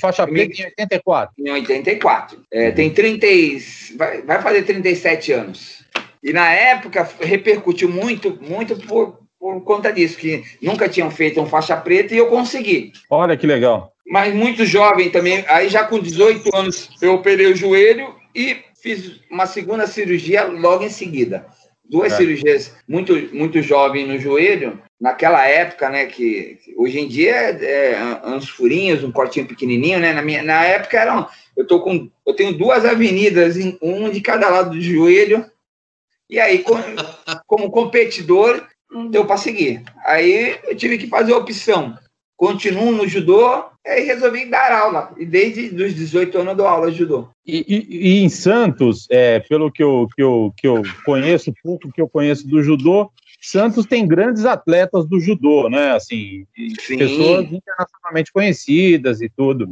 faixa 0.00 0.26
preta 0.26 0.60
em 0.60 0.64
84. 0.66 1.34
Em 1.38 1.50
84. 1.50 2.40
É, 2.50 2.70
tem 2.70 2.90
30 2.90 3.26
vai, 3.96 4.22
vai 4.22 4.42
fazer 4.42 4.62
37 4.62 5.32
anos. 5.32 5.84
E 6.22 6.32
na 6.32 6.52
época 6.52 7.08
repercutiu 7.20 7.88
muito, 7.88 8.38
muito 8.40 8.76
por, 8.76 9.20
por 9.38 9.60
conta 9.62 9.92
disso, 9.92 10.16
que 10.16 10.42
nunca 10.60 10.88
tinham 10.88 11.10
feito 11.10 11.40
um 11.40 11.46
faixa 11.46 11.76
preta 11.76 12.14
e 12.14 12.18
eu 12.18 12.28
consegui. 12.28 12.92
Olha 13.10 13.36
que 13.36 13.46
legal. 13.46 13.92
Mas 14.06 14.34
muito 14.34 14.66
jovem 14.66 15.10
também, 15.10 15.44
aí 15.48 15.68
já 15.68 15.84
com 15.84 15.98
18 15.98 16.54
anos 16.54 16.90
eu 17.00 17.14
operei 17.14 17.46
o 17.46 17.56
joelho 17.56 18.14
e 18.34 18.58
fiz 18.82 19.20
uma 19.30 19.46
segunda 19.46 19.86
cirurgia 19.86 20.44
logo 20.44 20.84
em 20.84 20.90
seguida. 20.90 21.46
Duas 21.88 22.12
é. 22.12 22.16
cirurgias 22.16 22.74
muito, 22.88 23.14
muito 23.34 23.60
jovem 23.60 24.06
no 24.06 24.18
joelho, 24.18 24.80
naquela 25.00 25.46
época, 25.46 25.90
né, 25.90 26.06
que 26.06 26.58
hoje 26.76 26.98
em 26.98 27.06
dia 27.06 27.34
é, 27.34 27.92
é 27.92 28.26
uns 28.26 28.48
furinhos, 28.48 29.04
um 29.04 29.12
cortinho 29.12 29.46
pequenininho, 29.46 30.00
né, 30.00 30.12
na, 30.12 30.22
minha, 30.22 30.42
na 30.42 30.64
época 30.64 30.98
eram, 30.98 31.28
eu 31.56 31.66
tô 31.66 31.80
com, 31.80 32.10
eu 32.26 32.34
tenho 32.34 32.56
duas 32.56 32.84
avenidas, 32.84 33.56
um 33.82 34.08
de 34.08 34.20
cada 34.20 34.48
lado 34.48 34.70
do 34.70 34.80
joelho, 34.80 35.44
e 36.28 36.40
aí, 36.40 36.60
como, 36.60 36.82
como 37.46 37.70
competidor, 37.70 38.66
não 38.90 39.08
deu 39.08 39.26
para 39.26 39.36
seguir. 39.36 39.82
Aí 40.04 40.58
eu 40.64 40.76
tive 40.76 40.96
que 40.96 41.06
fazer 41.06 41.32
a 41.32 41.38
opção, 41.38 41.98
continuo 42.36 42.92
no 42.92 43.06
judô 43.06 43.64
Aí 43.86 44.04
resolvi 44.04 44.46
dar 44.46 44.72
aula. 44.72 45.12
E 45.18 45.26
desde 45.26 45.66
os 45.82 45.94
18 45.94 46.38
anos 46.38 46.50
eu 46.52 46.56
dou 46.56 46.66
aula 46.66 46.90
de 46.90 46.98
judô. 46.98 47.28
E, 47.46 47.64
e, 47.68 48.08
e 48.08 48.24
em 48.24 48.28
Santos, 48.30 49.06
é, 49.10 49.40
pelo 49.40 49.70
que 49.70 49.82
eu, 49.82 50.08
que, 50.16 50.22
eu, 50.22 50.52
que 50.56 50.66
eu 50.66 50.82
conheço, 51.04 51.52
pouco 51.62 51.92
que 51.92 52.00
eu 52.00 52.08
conheço 52.08 52.48
do 52.48 52.62
judô, 52.62 53.10
Santos 53.42 53.84
tem 53.84 54.06
grandes 54.06 54.46
atletas 54.46 55.06
do 55.06 55.20
judô, 55.20 55.68
né? 55.68 55.92
Assim, 55.92 56.46
pessoas 56.88 57.44
internacionalmente 57.44 58.32
conhecidas 58.32 59.20
e 59.20 59.28
tudo. 59.28 59.68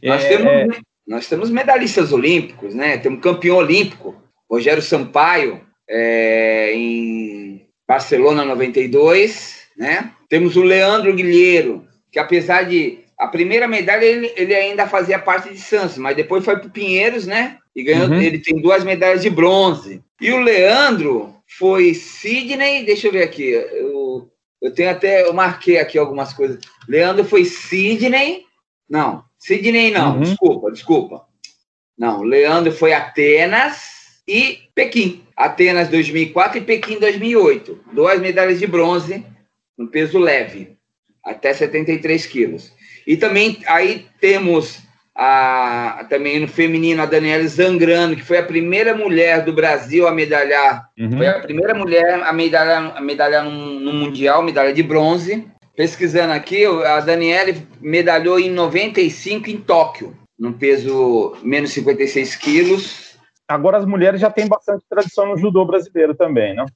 Nós, 0.00 0.24
é, 0.24 0.28
temos, 0.28 0.76
nós 1.04 1.28
temos 1.28 1.50
medalhistas 1.50 2.12
olímpicos, 2.12 2.72
né? 2.72 2.98
Temos 2.98 3.20
campeão 3.20 3.56
olímpico, 3.56 4.14
Rogério 4.48 4.80
Sampaio, 4.80 5.60
é, 5.90 6.72
em 6.72 7.66
Barcelona 7.86 8.44
92, 8.44 9.56
né? 9.76 10.12
Temos 10.28 10.54
o 10.54 10.62
Leandro 10.62 11.12
Guilheiro, 11.12 11.85
que 12.16 12.20
apesar 12.20 12.62
de 12.62 13.00
a 13.18 13.28
primeira 13.28 13.68
medalha 13.68 14.06
ele, 14.06 14.32
ele 14.36 14.54
ainda 14.54 14.86
fazia 14.86 15.18
parte 15.18 15.50
de 15.50 15.60
Santos, 15.60 15.98
mas 15.98 16.16
depois 16.16 16.42
foi 16.42 16.58
para 16.58 16.70
Pinheiros, 16.70 17.26
né? 17.26 17.58
E 17.74 17.82
ganhou. 17.82 18.08
Uhum. 18.08 18.22
Ele 18.22 18.38
tem 18.38 18.58
duas 18.58 18.82
medalhas 18.82 19.20
de 19.20 19.28
bronze. 19.28 20.02
E 20.18 20.32
o 20.32 20.38
Leandro 20.38 21.34
foi 21.58 21.92
Sidney. 21.92 22.86
Deixa 22.86 23.08
eu 23.08 23.12
ver 23.12 23.22
aqui. 23.22 23.50
Eu, 23.50 24.30
eu 24.62 24.72
tenho 24.72 24.88
até. 24.88 25.26
Eu 25.28 25.34
marquei 25.34 25.78
aqui 25.78 25.98
algumas 25.98 26.32
coisas. 26.32 26.58
Leandro 26.88 27.22
foi 27.22 27.44
Sidney. 27.44 28.44
Não, 28.88 29.22
Sidney 29.38 29.90
não. 29.90 30.14
Uhum. 30.14 30.22
Desculpa, 30.22 30.72
desculpa. 30.72 31.26
Não, 31.98 32.22
Leandro 32.22 32.72
foi 32.72 32.94
Atenas 32.94 34.22
e 34.26 34.60
Pequim. 34.74 35.22
Atenas 35.36 35.88
2004 35.90 36.56
e 36.56 36.60
Pequim 36.62 36.98
2008. 36.98 37.78
Duas 37.92 38.18
medalhas 38.22 38.58
de 38.58 38.66
bronze 38.66 39.22
no 39.76 39.88
peso 39.88 40.18
leve, 40.18 40.75
até 41.26 41.52
73 41.52 42.24
quilos. 42.26 42.72
E 43.06 43.16
também 43.16 43.58
aí 43.66 44.06
temos 44.20 44.78
a, 45.14 46.06
também 46.08 46.38
no 46.38 46.46
feminino 46.46 47.02
a 47.02 47.06
Daniela 47.06 47.46
Zangrano, 47.48 48.14
que 48.14 48.22
foi 48.22 48.38
a 48.38 48.42
primeira 48.42 48.94
mulher 48.94 49.44
do 49.44 49.52
Brasil 49.52 50.06
a 50.06 50.12
medalhar, 50.12 50.88
uhum. 50.98 51.16
foi 51.16 51.26
a 51.26 51.40
primeira 51.40 51.74
mulher 51.74 52.22
a 52.22 52.32
medalhar, 52.32 52.96
a 52.96 53.00
medalhar 53.00 53.44
no, 53.44 53.80
no 53.80 53.92
Mundial, 53.92 54.42
medalha 54.42 54.72
de 54.72 54.82
bronze. 54.82 55.46
Pesquisando 55.74 56.32
aqui, 56.32 56.64
a 56.64 57.00
Daniela 57.00 57.52
medalhou 57.82 58.40
em 58.40 58.50
95 58.50 59.50
em 59.50 59.58
Tóquio, 59.58 60.16
no 60.38 60.54
peso 60.54 61.36
menos 61.42 61.70
56 61.72 62.36
quilos. 62.36 63.16
Agora 63.46 63.76
as 63.76 63.84
mulheres 63.84 64.20
já 64.20 64.30
têm 64.30 64.48
bastante 64.48 64.82
tradição 64.88 65.26
no 65.26 65.36
judô 65.36 65.64
brasileiro 65.64 66.14
também, 66.14 66.54
não? 66.54 66.66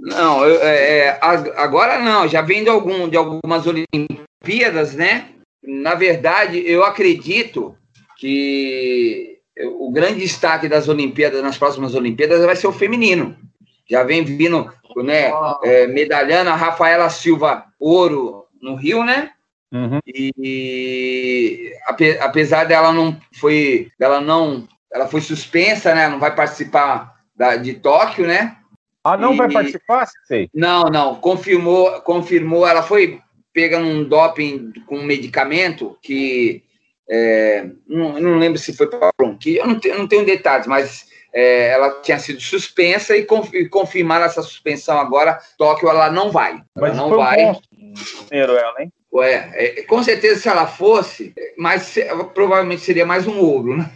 Não, 0.00 0.44
é, 0.44 1.08
é 1.08 1.18
agora 1.20 1.98
não, 1.98 2.26
já 2.26 2.40
vem 2.40 2.64
de, 2.64 2.70
algum, 2.70 3.08
de 3.08 3.16
algumas 3.16 3.66
Olimpíadas, 3.66 4.94
né? 4.94 5.30
na 5.62 5.94
verdade, 5.94 6.62
eu 6.66 6.84
acredito 6.84 7.76
que 8.18 9.38
o 9.78 9.90
grande 9.90 10.20
destaque 10.20 10.68
das 10.68 10.88
Olimpíadas, 10.88 11.42
nas 11.42 11.58
próximas 11.58 11.94
Olimpíadas, 11.94 12.44
vai 12.44 12.56
ser 12.56 12.66
o 12.66 12.72
feminino. 12.72 13.36
Já 13.88 14.02
vem 14.04 14.24
vindo, 14.24 14.72
né, 14.96 15.30
é, 15.62 15.86
medalhando 15.86 16.50
a 16.50 16.56
Rafaela 16.56 17.10
Silva 17.10 17.64
ouro 17.78 18.46
no 18.60 18.74
Rio, 18.74 19.04
né? 19.04 19.32
Uhum. 19.72 20.00
E 20.06 21.72
apesar 22.20 22.64
dela 22.64 22.92
não 22.92 23.16
foi, 23.34 23.90
dela 23.98 24.20
não, 24.20 24.66
ela 24.92 25.06
foi 25.06 25.20
suspensa, 25.20 25.94
né? 25.94 26.08
Não 26.08 26.18
vai 26.18 26.34
participar 26.34 27.14
da, 27.36 27.56
de 27.56 27.74
Tóquio, 27.74 28.26
né? 28.26 28.56
Ah, 29.02 29.16
não 29.16 29.34
e, 29.34 29.36
vai 29.36 29.50
participar, 29.50 30.08
sei. 30.24 30.50
Não, 30.54 30.84
não. 30.84 31.16
Confirmou, 31.16 32.00
confirmou. 32.02 32.66
Ela 32.66 32.82
foi 32.82 33.20
pega 33.52 33.78
num 33.78 34.04
doping 34.04 34.72
com 34.86 34.98
um 34.98 35.04
medicamento 35.04 35.98
que 36.00 36.62
é, 37.10 37.66
não, 37.88 38.20
não, 38.20 38.38
lembro 38.38 38.58
se 38.58 38.72
foi 38.72 38.86
para 38.86 39.10
bronquite, 39.18 39.58
eu 39.58 39.66
não, 39.66 39.80
tenho, 39.80 39.98
não 39.98 40.06
tenho 40.06 40.24
detalhes, 40.24 40.68
mas 40.68 41.06
é, 41.34 41.70
ela 41.70 42.00
tinha 42.02 42.18
sido 42.20 42.40
suspensa 42.40 43.16
e, 43.16 43.24
conf, 43.24 43.52
e 43.52 43.68
confirmaram 43.68 44.24
essa 44.24 44.42
suspensão 44.42 44.98
agora. 44.98 45.40
Tóquio 45.58 45.88
ela 45.88 46.10
não 46.10 46.30
vai. 46.30 46.52
Ela 46.52 46.64
mas 46.76 46.96
não 46.96 47.10
vai. 47.10 47.44
Um 47.46 47.94
dinheiro 48.30 48.52
ela, 48.52 48.80
hein? 48.80 48.92
Ué, 49.12 49.50
é, 49.54 49.82
com 49.82 50.00
certeza 50.04 50.40
se 50.40 50.48
ela 50.48 50.68
fosse, 50.68 51.34
mas 51.58 51.96
provavelmente 52.32 52.82
seria 52.82 53.04
mais 53.04 53.26
um 53.26 53.40
ouro, 53.40 53.76
né? 53.76 53.90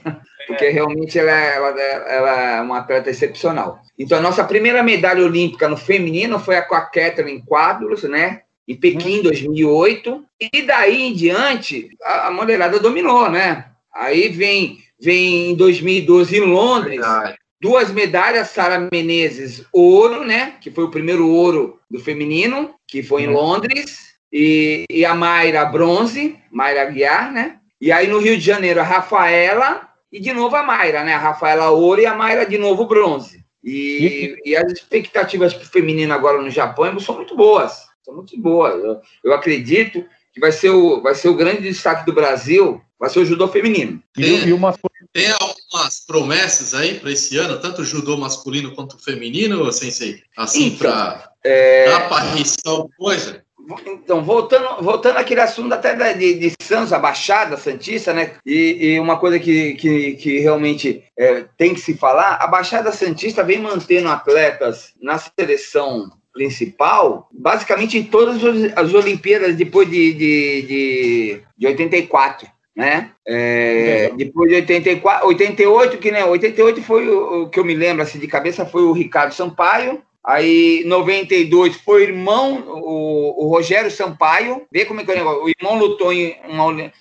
Porque 0.47 0.69
realmente 0.69 1.19
ela, 1.19 1.31
ela, 1.31 1.81
ela, 1.81 2.57
é 2.57 2.61
uma 2.61 2.79
atleta 2.79 3.11
excepcional. 3.11 3.81
Então, 3.99 4.19
a 4.19 4.21
nossa 4.21 4.45
primeira 4.45 4.83
medalha 4.83 5.25
olímpica 5.25 5.69
no 5.69 5.77
feminino 5.77 6.39
foi 6.39 6.57
a 6.57 6.63
com 6.63 6.75
a 6.75 6.83
Catherine 6.83 7.43
Quadros, 7.47 8.03
né? 8.05 8.43
em 8.67 8.75
Pequim, 8.75 9.23
2008, 9.23 10.25
e 10.53 10.63
daí 10.63 11.03
em 11.03 11.13
diante 11.13 11.91
a, 12.03 12.29
a 12.29 12.31
mulherada 12.31 12.79
dominou, 12.79 13.31
né? 13.31 13.67
Aí 13.95 14.29
vem, 14.29 14.79
vem 15.01 15.51
em 15.51 15.55
2012 15.55 16.37
em 16.37 16.41
Londres, 16.41 17.01
Verdade. 17.01 17.37
duas 17.61 17.93
medalhas, 17.93 18.51
Sara 18.51 18.89
Menezes, 18.91 19.65
ouro, 19.73 20.25
né? 20.25 20.55
Que 20.61 20.71
foi 20.71 20.85
o 20.85 20.91
primeiro 20.91 21.29
ouro 21.29 21.79
do 21.91 22.01
feminino, 22.01 22.75
que 22.89 23.03
foi 23.03 23.25
em 23.25 23.29
uhum. 23.29 23.35
Londres, 23.35 24.15
e, 24.33 24.85
e 24.91 25.05
a 25.05 25.15
Mayra 25.15 25.65
bronze, 25.67 26.37
Mayra 26.51 26.87
Guiar, 26.87 27.33
né? 27.33 27.59
E 27.81 27.93
aí 27.93 28.07
no 28.07 28.19
Rio 28.19 28.37
de 28.37 28.45
Janeiro 28.45 28.81
a 28.81 28.85
Rafaela 28.85 29.89
e 30.17 30.21
de 30.21 30.33
novo 30.33 30.57
a 30.57 30.63
Mayra, 30.63 31.05
né? 31.05 31.15
A 31.15 31.19
Rafaela 31.19 31.71
ouro 31.71 32.01
e 32.01 32.07
a 32.07 32.15
Mayra 32.15 32.47
de 32.47 32.59
novo 32.59 32.87
bronze. 32.87 33.45
E, 33.63 34.37
e 34.45 34.57
as 34.57 34.71
expectativas 34.73 35.55
para 35.55 35.65
o 35.65 35.69
feminino 35.69 36.13
agora 36.13 36.41
no 36.41 36.51
Japão 36.51 36.99
são 37.01 37.17
muito 37.17 37.35
boas 37.35 37.85
são 38.05 38.15
muito 38.15 38.39
boas. 38.39 38.75
Eu, 38.85 39.01
eu, 39.25 39.33
acredito 39.33 40.05
que 40.33 40.41
vai 40.41 40.53
ser, 40.53 40.71
o, 40.71 41.01
vai 41.01 41.15
ser 41.15 41.29
o 41.29 41.37
grande 41.37 41.63
destaque 41.63 42.05
do 42.05 42.13
Brasil, 42.13 42.81
vai 42.99 43.09
ser 43.09 43.21
o 43.21 43.25
judô 43.25 43.49
feminino. 43.49 44.03
Tem, 44.13 44.49
e 44.49 44.53
uma... 44.53 44.77
tem 45.13 45.31
algumas 45.31 46.05
promessas 46.07 46.75
aí 46.75 47.01
para 47.01 47.11
esse 47.11 47.37
ano, 47.39 47.59
tanto 47.59 47.83
o 47.83 47.85
judô 47.85 48.17
masculino 48.17 48.75
quanto 48.75 48.97
o 48.97 49.03
feminino, 49.03 49.73
Sensei? 49.73 50.23
Assim, 50.37 50.67
então, 50.67 50.79
para 50.79 51.33
é... 51.45 51.93
aparição 51.95 52.89
coisa? 52.99 53.44
Então, 53.87 54.23
voltando, 54.23 54.83
voltando 54.83 55.17
àquele 55.17 55.41
assunto 55.41 55.73
até 55.73 55.95
de, 56.15 56.35
de 56.35 56.53
Santos, 56.61 56.93
a 56.93 56.99
Baixada 56.99 57.57
Santista, 57.57 58.13
né? 58.13 58.33
E, 58.45 58.95
e 58.95 59.01
uma 59.01 59.19
coisa 59.19 59.39
que, 59.39 59.75
que, 59.75 60.15
que 60.15 60.39
realmente 60.41 61.05
é, 61.17 61.45
tem 61.57 61.73
que 61.75 61.81
se 61.81 61.95
falar, 61.95 62.37
a 62.41 62.47
Baixada 62.47 62.93
Santista 62.93 63.43
vem 63.43 63.59
mantendo 63.59 64.09
atletas 64.09 64.93
na 65.01 65.19
seleção 65.19 66.11
principal, 66.33 67.29
basicamente 67.33 67.97
em 67.97 68.05
todas 68.05 68.43
as 68.77 68.93
Olimpíadas 68.93 69.55
depois 69.55 69.89
de, 69.89 70.13
de, 70.13 70.63
de, 70.63 71.43
de 71.57 71.67
84. 71.67 72.49
Né? 72.77 73.13
É, 73.25 74.11
depois 74.17 74.51
de 74.51 74.57
84, 74.57 75.29
88, 75.29 75.99
que 75.99 76.11
né, 76.11 76.25
88 76.25 76.83
foi 76.83 77.09
o, 77.09 77.43
o, 77.43 77.49
que 77.49 77.61
eu 77.61 77.65
me 77.65 77.73
lembro 77.73 78.03
assim 78.03 78.19
de 78.19 78.27
cabeça 78.27 78.67
foi 78.67 78.83
o 78.83 78.93
Ricardo 78.93 79.33
Sampaio, 79.33 80.03
Aí, 80.25 80.83
92, 80.87 81.77
foi 81.77 82.05
irmão, 82.05 82.65
o, 82.67 83.45
o 83.45 83.49
Rogério 83.49 83.91
Sampaio. 83.91 84.63
Vê 84.73 84.87
como 84.87 85.01
é 85.01 85.05
que 85.05 85.11
é 85.11 85.15
o 85.15 85.19
negócio. 85.19 85.45
O 85.45 85.51
irmão 85.51 85.79
lutou 85.79 86.15
em, 86.15 86.35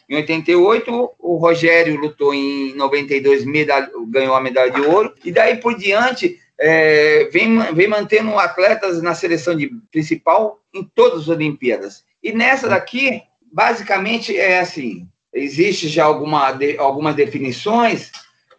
em 0.10 0.16
88, 0.18 1.12
o 1.18 1.38
Rogério 1.38 1.98
lutou 1.98 2.34
em 2.34 2.76
92, 2.76 3.46
medalha, 3.46 3.90
ganhou 4.08 4.36
a 4.36 4.42
medalha 4.42 4.72
de 4.72 4.82
ouro. 4.82 5.14
E 5.24 5.32
daí 5.32 5.56
por 5.56 5.78
diante, 5.78 6.38
é, 6.60 7.30
vem, 7.32 7.60
vem 7.74 7.88
mantendo 7.88 8.38
atletas 8.38 9.02
na 9.02 9.16
seleção 9.16 9.56
de 9.56 9.72
principal 9.90 10.60
em 10.74 10.84
todas 10.84 11.22
as 11.22 11.28
Olimpíadas. 11.30 12.04
E 12.22 12.34
nessa 12.34 12.68
daqui, 12.68 13.22
basicamente, 13.50 14.38
é 14.38 14.60
assim: 14.60 15.08
existe 15.34 15.88
já 15.88 16.04
alguma, 16.04 16.52
de, 16.52 16.78
algumas 16.78 17.16
definições, 17.16 18.12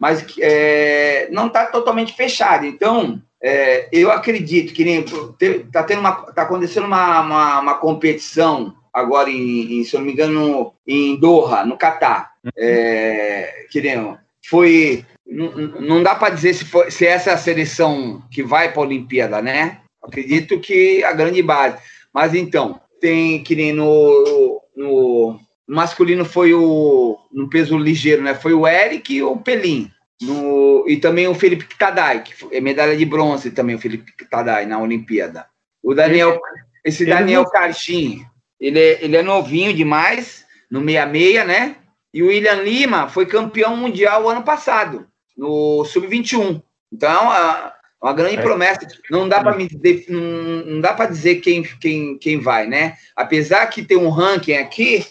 mas 0.05 0.23
é, 0.39 1.29
não 1.33 1.47
está 1.47 1.65
totalmente 1.65 2.13
fechado. 2.13 2.67
Então, 2.67 3.23
é, 3.43 3.89
eu 3.91 4.11
acredito 4.11 4.75
que 4.75 4.83
está 4.83 5.83
tendo 5.83 6.01
uma, 6.01 6.13
tá 6.13 6.43
acontecendo 6.43 6.85
uma, 6.85 7.23
uma, 7.23 7.61
uma, 7.61 7.75
competição 7.79 8.75
agora 8.93 9.31
em, 9.31 9.81
em, 9.81 9.83
se 9.83 9.97
eu 9.97 10.01
não 10.01 10.07
me 10.07 10.13
engano, 10.13 10.75
em 10.87 11.19
Doha, 11.19 11.65
no 11.65 11.79
Catar. 11.79 12.33
É, 12.55 13.65
que 13.71 13.81
nem, 13.81 14.15
foi 14.47 15.07
não, 15.27 15.53
não 15.81 16.03
dá 16.03 16.15
para 16.15 16.35
dizer 16.35 16.53
se, 16.53 16.67
foi, 16.67 16.91
se 16.91 17.07
essa 17.07 17.31
é 17.31 17.33
a 17.33 17.39
seleção 17.39 18.23
que 18.31 18.43
vai 18.43 18.73
para 18.73 18.83
a 18.83 18.85
Olimpíada, 18.85 19.41
né? 19.41 19.79
Acredito 20.03 20.61
que 20.61 21.03
a 21.03 21.15
grande 21.15 21.41
base. 21.41 21.79
Mas 22.13 22.35
então, 22.35 22.79
tem 23.01 23.43
que 23.43 23.57
nem 23.57 23.73
no, 23.73 24.61
no 24.77 25.41
masculino 25.67 26.27
foi 26.27 26.53
o 26.53 27.19
no 27.33 27.49
peso 27.49 27.79
ligeiro, 27.79 28.23
né? 28.23 28.35
Foi 28.35 28.53
o 28.53 28.69
Eric 28.69 29.15
e 29.15 29.23
o 29.23 29.39
Pelim. 29.39 29.91
No, 30.23 30.85
e 30.89 30.97
também 30.97 31.27
o 31.27 31.35
Felipe 31.35 31.67
Tadai, 31.77 32.23
que 32.23 32.35
é 32.53 32.61
medalha 32.61 32.97
de 32.97 33.05
bronze 33.05 33.51
também, 33.51 33.75
o 33.75 33.79
Felipe 33.79 34.13
Tadai 34.31 34.65
na 34.67 34.79
Olimpíada. 34.79 35.47
O 35.83 35.95
Daniel, 35.95 36.41
esse 36.85 37.05
Daniel 37.05 37.45
Carchin, 37.47 38.25
ele 38.61 38.79
é, 38.79 39.05
ele 39.05 39.17
é 39.17 39.23
novinho 39.23 39.75
demais, 39.75 40.45
no 40.71 40.81
66, 40.81 41.47
né? 41.47 41.77
E 42.13 42.23
o 42.23 42.29
William 42.29 42.63
Lima 42.63 43.09
foi 43.09 43.27
campeão 43.27 43.77
mundial 43.77 44.29
ano 44.29 44.43
passado, 44.43 45.07
no 45.37 45.85
Sub-21. 45.85 46.63
Então, 46.93 47.31
a, 47.31 47.75
uma 48.05 48.13
grande 48.13 48.37
é. 48.37 48.43
promessa. 48.43 48.87
Não 49.11 49.29
dá 49.29 49.43
para 49.43 49.57
me 49.57 49.67
dizer, 49.67 50.05
não, 50.09 50.21
não 50.21 50.81
dá 50.81 50.93
dizer 51.07 51.37
quem, 51.37 51.63
quem, 51.63 52.19
quem 52.19 52.39
vai, 52.39 52.67
né? 52.67 52.97
Apesar 53.17 53.67
que 53.67 53.83
tem 53.83 53.97
um 53.97 54.11
ranking 54.11 54.53
aqui, 54.53 55.05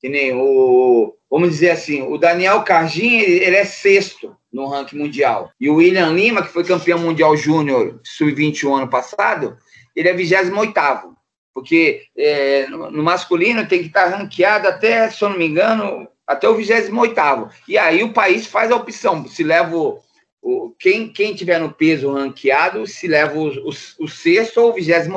que 0.00 0.08
nem 0.08 0.34
o 0.34 1.14
vamos 1.30 1.50
dizer 1.50 1.70
assim, 1.70 2.02
o 2.02 2.16
Daniel 2.16 2.62
Cargin, 2.62 3.18
ele 3.18 3.56
é 3.56 3.64
sexto 3.64 4.34
no 4.52 4.66
ranking 4.66 4.96
mundial. 4.96 5.50
E 5.60 5.68
o 5.68 5.76
William 5.76 6.10
Lima, 6.10 6.42
que 6.42 6.52
foi 6.52 6.64
campeão 6.64 6.98
mundial 6.98 7.36
júnior 7.36 8.00
sub-21 8.02 8.78
ano 8.78 8.88
passado, 8.88 9.56
ele 9.94 10.08
é 10.08 10.12
28 10.14 11.16
porque 11.52 12.02
é, 12.16 12.68
no 12.68 13.02
masculino 13.02 13.66
tem 13.66 13.80
que 13.80 13.88
estar 13.88 14.06
ranqueado 14.06 14.68
até, 14.68 15.10
se 15.10 15.22
eu 15.24 15.30
não 15.30 15.38
me 15.38 15.46
engano, 15.46 16.08
até 16.24 16.48
o 16.48 16.54
28 16.54 16.92
E 17.66 17.76
aí 17.76 18.02
o 18.04 18.12
país 18.12 18.46
faz 18.46 18.70
a 18.70 18.76
opção, 18.76 19.26
se 19.26 19.42
leva 19.42 19.76
o, 19.76 19.98
o 20.40 20.70
quem, 20.78 21.08
quem 21.08 21.34
tiver 21.34 21.58
no 21.58 21.72
peso 21.72 22.12
ranqueado, 22.12 22.86
se 22.86 23.08
leva 23.08 23.36
o, 23.36 23.48
o, 23.48 23.70
o 23.98 24.08
sexto 24.08 24.60
ou 24.60 24.70
o 24.70 24.74
28 24.74 25.10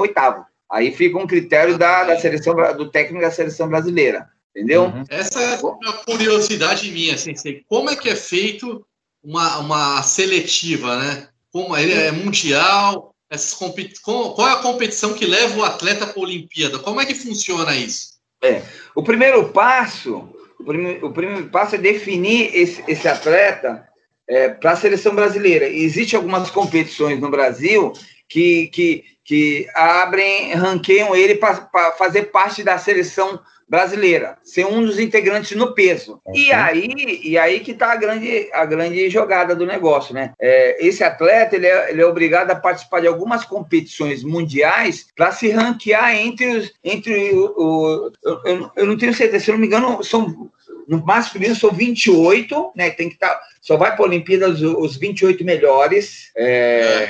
Aí 0.72 0.92
fica 0.92 1.18
um 1.20 1.28
critério 1.28 1.78
da, 1.78 2.06
da 2.06 2.18
seleção, 2.18 2.56
do 2.76 2.90
técnico 2.90 3.22
da 3.22 3.30
seleção 3.30 3.68
brasileira. 3.68 4.28
Entendeu? 4.56 4.86
Uhum. 4.86 5.04
Essa 5.10 5.42
é 5.42 5.58
uma 5.60 5.94
curiosidade 6.06 6.92
minha, 6.92 7.16
assim, 7.16 7.34
como 7.70 7.90
é 7.90 7.96
que 7.96 8.10
é 8.10 8.16
feito 8.16 8.86
uma, 9.24 9.60
uma 9.60 10.04
seletiva, 10.04 10.98
né? 10.98 11.28
Como 11.52 11.76
ele 11.76 11.94
é 11.94 12.12
mundial, 12.12 13.16
essas 13.30 13.54
qual 13.54 14.48
é 14.48 14.52
a 14.52 14.58
competição 14.58 15.14
que 15.14 15.26
leva 15.26 15.58
o 15.58 15.64
atleta 15.64 16.06
para 16.06 16.20
a 16.20 16.24
Olimpíada? 16.24 16.80
Como 16.80 17.00
é 17.00 17.06
que 17.06 17.16
funciona 17.16 17.76
isso? 17.76 18.20
É, 18.44 18.62
o 18.94 19.02
primeiro 19.04 19.50
passo, 19.50 20.30
o 20.60 20.64
primeiro, 20.64 21.08
o 21.08 21.14
primeiro 21.14 21.48
passo 21.48 21.76
é 21.76 21.78
definir 21.78 22.54
esse, 22.54 22.84
esse 22.88 23.08
atleta 23.08 23.88
é, 24.28 24.50
para 24.50 24.72
a 24.72 24.76
seleção 24.76 25.16
brasileira. 25.16 25.68
Existem 25.68 26.18
algumas 26.18 26.50
competições 26.50 27.20
no 27.20 27.30
Brasil 27.30 27.94
que, 28.28 28.68
que, 28.68 29.04
que 29.24 29.68
abrem, 29.76 30.54
ranqueiam 30.54 31.16
ele 31.16 31.36
para 31.36 31.70
fazer 31.98 32.32
parte 32.32 32.64
da 32.64 32.78
seleção 32.78 33.40
brasileira, 33.72 34.38
ser 34.44 34.66
um 34.66 34.86
dos 34.86 35.00
integrantes 35.00 35.56
no 35.56 35.74
peso. 35.74 36.20
Uhum. 36.26 36.36
E 36.36 36.52
aí, 36.52 37.22
e 37.24 37.38
aí 37.38 37.62
que 37.62 37.72
está 37.72 37.94
a 37.94 37.96
grande, 37.96 38.50
a 38.52 38.66
grande 38.66 39.10
jogada 39.10 39.56
do 39.56 39.66
negócio, 39.66 40.14
né? 40.14 40.34
É, 40.42 40.86
esse 40.86 41.06
atleta 41.06 41.56
ele 41.56 41.68
é, 41.68 41.90
ele 41.90 42.02
é 42.02 42.06
obrigado 42.06 42.52
a 42.52 42.56
participar 42.56 43.00
de 43.00 43.08
algumas 43.08 43.46
competições 43.46 44.26
mundiais 44.26 45.08
para 45.16 45.32
se 45.32 45.50
ranquear 45.52 46.14
entre 46.14 46.48
os, 46.48 46.74
entre 46.84 47.32
o, 47.32 47.54
o 47.56 48.12
eu, 48.46 48.72
eu, 48.76 48.86
não 48.86 48.98
tenho 48.98 49.14
certeza, 49.14 49.46
se 49.46 49.50
eu 49.50 49.54
não 49.54 49.62
me 49.62 49.68
engano, 49.68 50.04
são 50.04 50.52
no 50.86 51.02
masculino 51.06 51.56
são 51.56 51.72
28, 51.72 52.74
né? 52.76 52.90
Tem 52.90 53.08
que 53.08 53.16
estar, 53.16 53.36
tá, 53.36 53.42
só 53.62 53.78
vai 53.78 53.96
para 53.96 54.04
a 54.04 54.08
Olimpíada 54.10 54.50
os, 54.50 54.62
os 54.62 54.98
28 54.98 55.46
melhores. 55.46 56.30
É, 56.36 57.08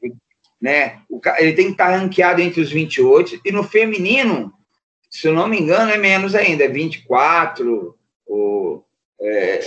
uhum. 0.00 0.14
né? 0.62 1.00
O, 1.10 1.20
ele 1.38 1.54
tem 1.54 1.66
que 1.66 1.72
estar 1.72 1.90
tá 1.90 1.96
ranqueado 1.96 2.40
entre 2.40 2.60
os 2.60 2.70
28 2.70 3.40
e 3.44 3.50
no 3.50 3.64
feminino 3.64 4.54
se 5.14 5.28
eu 5.28 5.32
não 5.32 5.46
me 5.46 5.60
engano, 5.60 5.92
é 5.92 5.96
menos 5.96 6.34
ainda, 6.34 6.64
é 6.64 6.68
24 6.68 7.96
ou 8.26 8.84
é, 9.20 9.60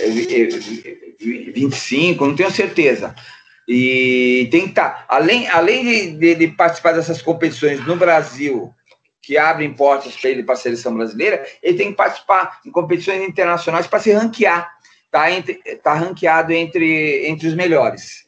25, 1.18 2.26
não 2.26 2.36
tenho 2.36 2.50
certeza. 2.50 3.14
E 3.66 4.46
tem 4.50 4.64
que 4.64 4.68
estar, 4.68 4.90
tá, 4.90 5.04
além, 5.08 5.48
além 5.48 6.18
de, 6.18 6.34
de, 6.34 6.48
participar 6.48 6.92
dessas 6.92 7.22
competições 7.22 7.82
no 7.86 7.96
Brasil, 7.96 8.74
que 9.22 9.38
abrem 9.38 9.72
portas 9.72 10.14
para 10.18 10.28
ele 10.28 10.42
para 10.42 10.52
a 10.52 10.58
seleção 10.58 10.94
brasileira, 10.94 11.46
ele 11.62 11.78
tem 11.78 11.92
que 11.92 11.96
participar 11.96 12.60
em 12.66 12.70
competições 12.70 13.22
internacionais 13.22 13.86
para 13.86 14.00
se 14.00 14.12
ranquear, 14.12 14.70
tá, 15.10 15.28
tá 15.82 15.94
ranqueado 15.94 16.52
entre, 16.52 17.26
entre 17.26 17.48
os 17.48 17.54
melhores. 17.54 18.27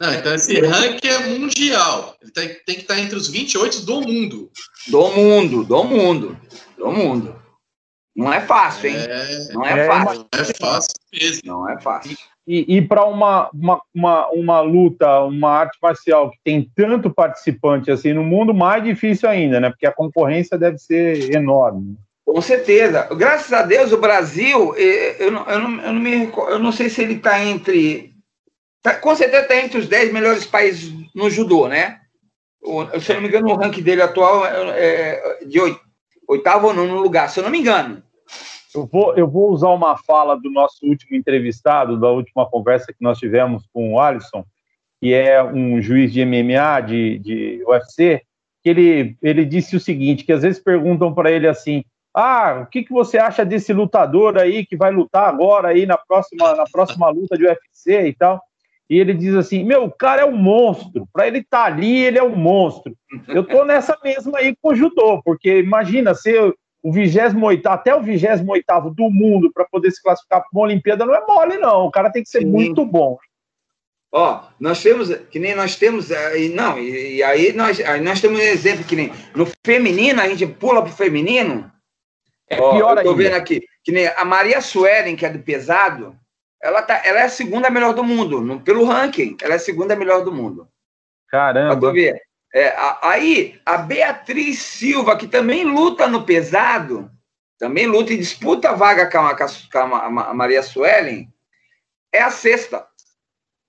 Não, 0.00 0.14
então 0.14 0.34
esse 0.34 0.60
ranking 0.60 1.08
é 1.08 1.18
mundial. 1.38 2.16
Ele 2.22 2.30
tem, 2.30 2.48
tem 2.48 2.74
que 2.76 2.82
estar 2.82 2.98
entre 3.00 3.16
os 3.16 3.28
28 3.28 3.84
do 3.84 4.00
mundo. 4.00 4.50
Do 4.86 5.08
mundo, 5.10 5.64
do 5.64 5.84
mundo, 5.84 6.38
do 6.76 6.92
mundo. 6.92 7.42
Não 8.14 8.32
é 8.32 8.40
fácil, 8.40 8.90
hein? 8.90 8.96
É, 8.96 9.52
não 9.52 9.64
é, 9.64 9.78
é 9.78 9.86
fácil. 9.86 10.26
Não 10.32 10.40
é 10.40 10.44
fácil 10.44 10.94
mesmo. 11.12 11.42
Não 11.44 11.70
é 11.70 11.80
fácil. 11.80 12.16
E, 12.46 12.76
e 12.76 12.82
para 12.82 13.04
uma, 13.04 13.50
uma, 13.52 13.80
uma, 13.94 14.28
uma, 14.30 14.60
luta, 14.60 15.20
uma 15.20 15.50
arte 15.50 15.78
marcial 15.82 16.30
que 16.30 16.38
tem 16.42 16.70
tanto 16.74 17.10
participante 17.10 17.90
assim 17.90 18.12
no 18.12 18.24
mundo, 18.24 18.54
mais 18.54 18.82
difícil 18.82 19.28
ainda, 19.28 19.60
né? 19.60 19.68
Porque 19.68 19.86
a 19.86 19.92
concorrência 19.92 20.56
deve 20.56 20.78
ser 20.78 21.34
enorme. 21.34 21.96
Com 22.24 22.40
certeza. 22.40 23.06
Graças 23.14 23.52
a 23.52 23.62
Deus, 23.62 23.92
o 23.92 24.00
Brasil, 24.00 24.74
eh, 24.76 25.16
eu 25.18 25.30
não, 25.30 25.46
eu 25.46 25.60
não, 25.60 25.80
eu 25.82 25.92
não, 25.92 26.00
me, 26.00 26.32
eu 26.32 26.58
não 26.58 26.72
sei 26.72 26.88
se 26.88 27.02
ele 27.02 27.14
está 27.14 27.44
entre 27.44 28.17
Tá, 28.82 28.94
com 28.94 29.14
certeza 29.14 29.42
está 29.42 29.56
entre 29.56 29.78
os 29.78 29.88
10 29.88 30.12
melhores 30.12 30.46
países 30.46 30.92
no 31.14 31.28
judô, 31.28 31.68
né? 31.68 32.00
O, 32.62 32.84
se 33.00 33.12
eu 33.12 33.16
não 33.16 33.22
me 33.22 33.28
engano, 33.28 33.48
o 33.48 33.56
ranking 33.56 33.82
dele 33.82 34.02
atual 34.02 34.46
é, 34.46 34.50
é 34.78 35.44
de 35.44 35.58
oitavo 36.28 36.68
ou 36.68 36.74
nono 36.74 37.00
lugar, 37.00 37.28
se 37.28 37.40
eu 37.40 37.44
não 37.44 37.50
me 37.50 37.58
engano. 37.58 38.02
Eu 38.74 38.86
vou, 38.86 39.14
eu 39.16 39.26
vou 39.26 39.50
usar 39.50 39.70
uma 39.70 39.96
fala 39.96 40.36
do 40.36 40.50
nosso 40.50 40.84
último 40.84 41.16
entrevistado, 41.16 41.98
da 41.98 42.10
última 42.10 42.48
conversa 42.48 42.92
que 42.92 43.02
nós 43.02 43.18
tivemos 43.18 43.66
com 43.72 43.94
o 43.94 44.00
Alisson, 44.00 44.44
que 45.00 45.14
é 45.14 45.42
um 45.42 45.80
juiz 45.80 46.12
de 46.12 46.24
MMA, 46.24 46.80
de, 46.86 47.18
de 47.18 47.64
UFC, 47.66 48.22
que 48.62 48.68
ele, 48.68 49.16
ele 49.22 49.44
disse 49.44 49.74
o 49.74 49.80
seguinte, 49.80 50.24
que 50.24 50.32
às 50.32 50.42
vezes 50.42 50.62
perguntam 50.62 51.14
para 51.14 51.30
ele 51.30 51.48
assim, 51.48 51.82
ah, 52.14 52.62
o 52.62 52.66
que, 52.66 52.82
que 52.82 52.92
você 52.92 53.16
acha 53.16 53.44
desse 53.44 53.72
lutador 53.72 54.36
aí 54.36 54.66
que 54.66 54.76
vai 54.76 54.90
lutar 54.90 55.28
agora 55.28 55.68
aí 55.68 55.86
na 55.86 55.96
próxima, 55.96 56.54
na 56.54 56.64
próxima 56.64 57.08
luta 57.08 57.36
de 57.36 57.46
UFC 57.46 58.08
e 58.08 58.14
tal? 58.14 58.42
E 58.88 58.98
ele 58.98 59.12
diz 59.12 59.34
assim: 59.34 59.64
Meu, 59.64 59.84
o 59.84 59.90
cara 59.90 60.22
é 60.22 60.24
um 60.24 60.36
monstro. 60.36 61.06
Para 61.12 61.26
ele 61.26 61.38
estar 61.38 61.64
tá 61.64 61.64
ali, 61.64 62.04
ele 62.04 62.18
é 62.18 62.22
um 62.22 62.34
monstro. 62.34 62.96
Eu 63.28 63.44
tô 63.44 63.64
nessa 63.64 63.98
mesma 64.02 64.38
aí 64.38 64.56
com 64.60 64.70
o 64.70 64.74
judô, 64.74 65.20
porque 65.22 65.58
imagina 65.58 66.14
ser 66.14 66.54
o 66.82 66.92
28 66.92 67.66
até 67.66 67.94
o 67.94 68.02
28 68.02 68.44
do 68.94 69.10
mundo 69.10 69.50
para 69.52 69.66
poder 69.66 69.90
se 69.90 70.02
classificar 70.02 70.40
para 70.40 70.48
uma 70.52 70.64
Olimpíada 70.64 71.04
não 71.04 71.14
é 71.14 71.24
mole, 71.26 71.58
não. 71.58 71.86
O 71.86 71.90
cara 71.90 72.10
tem 72.10 72.22
que 72.22 72.30
ser 72.30 72.40
Sim. 72.40 72.46
muito 72.46 72.84
bom. 72.84 73.18
Ó, 74.10 74.42
nós 74.58 74.82
temos, 74.82 75.14
que 75.30 75.38
nem 75.38 75.54
nós 75.54 75.76
temos, 75.76 76.10
eh, 76.10 76.48
não, 76.48 76.78
e, 76.78 77.22
aí 77.22 77.52
nós, 77.52 77.78
aí 77.78 78.00
nós 78.00 78.22
temos 78.22 78.38
um 78.38 78.42
exemplo 78.42 78.84
que 78.84 78.96
nem 78.96 79.12
no 79.34 79.46
feminino, 79.62 80.22
a 80.22 80.28
gente 80.28 80.46
pula 80.46 80.82
pro 80.82 80.90
feminino. 80.90 81.70
É 82.48 82.58
Ó, 82.58 82.74
pior 82.74 82.96
eu 82.96 83.02
tô 83.02 83.10
ainda. 83.10 83.22
vendo 83.22 83.34
aqui, 83.34 83.62
que 83.84 83.92
nem 83.92 84.06
a 84.06 84.24
Maria 84.24 84.62
Suelen, 84.62 85.14
que 85.14 85.26
é 85.26 85.30
do 85.30 85.40
pesado, 85.40 86.16
ela, 86.62 86.82
tá, 86.82 87.00
ela 87.04 87.20
é 87.20 87.24
a 87.24 87.28
segunda 87.28 87.70
melhor 87.70 87.94
do 87.94 88.02
mundo, 88.02 88.40
no, 88.40 88.60
pelo 88.60 88.84
ranking, 88.84 89.36
ela 89.40 89.54
é 89.54 89.56
a 89.56 89.60
segunda 89.60 89.94
melhor 89.94 90.24
do 90.24 90.32
mundo. 90.32 90.68
Caramba! 91.28 91.92
ver. 91.92 92.20
É, 92.54 92.68
a, 92.68 92.98
aí, 93.02 93.60
a 93.64 93.76
Beatriz 93.76 94.58
Silva, 94.58 95.16
que 95.16 95.28
também 95.28 95.64
luta 95.64 96.08
no 96.08 96.24
pesado, 96.24 97.10
também 97.58 97.86
luta 97.86 98.12
e 98.12 98.16
disputa 98.16 98.70
a 98.70 98.74
vaga 98.74 99.10
com 99.10 99.18
a, 99.18 99.36
com 99.36 99.94
a, 99.94 100.30
a 100.30 100.34
Maria 100.34 100.62
Suelen, 100.62 101.28
é 102.12 102.22
a 102.22 102.30
sexta. 102.30 102.86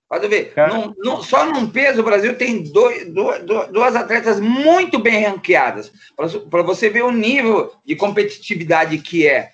Pode 0.08 0.26
ver. 0.26 0.52
Num, 0.56 0.92
num, 0.98 1.22
só 1.22 1.44
num 1.44 1.70
peso, 1.70 2.00
o 2.00 2.04
Brasil 2.04 2.36
tem 2.36 2.64
dois, 2.64 3.08
duas, 3.12 3.44
duas 3.44 3.94
atletas 3.94 4.40
muito 4.40 4.98
bem 4.98 5.24
ranqueadas. 5.24 5.92
Para 6.50 6.62
você 6.62 6.88
ver 6.88 7.04
o 7.04 7.12
nível 7.12 7.72
de 7.84 7.94
competitividade 7.94 8.98
que 8.98 9.28
é, 9.28 9.52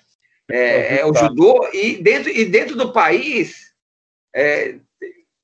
é, 0.49 0.99
é 0.99 1.05
o 1.05 1.13
judô. 1.13 1.67
E 1.73 2.01
dentro, 2.01 2.29
e 2.29 2.45
dentro 2.45 2.75
do 2.75 2.91
país, 2.91 3.73
é, 4.35 4.75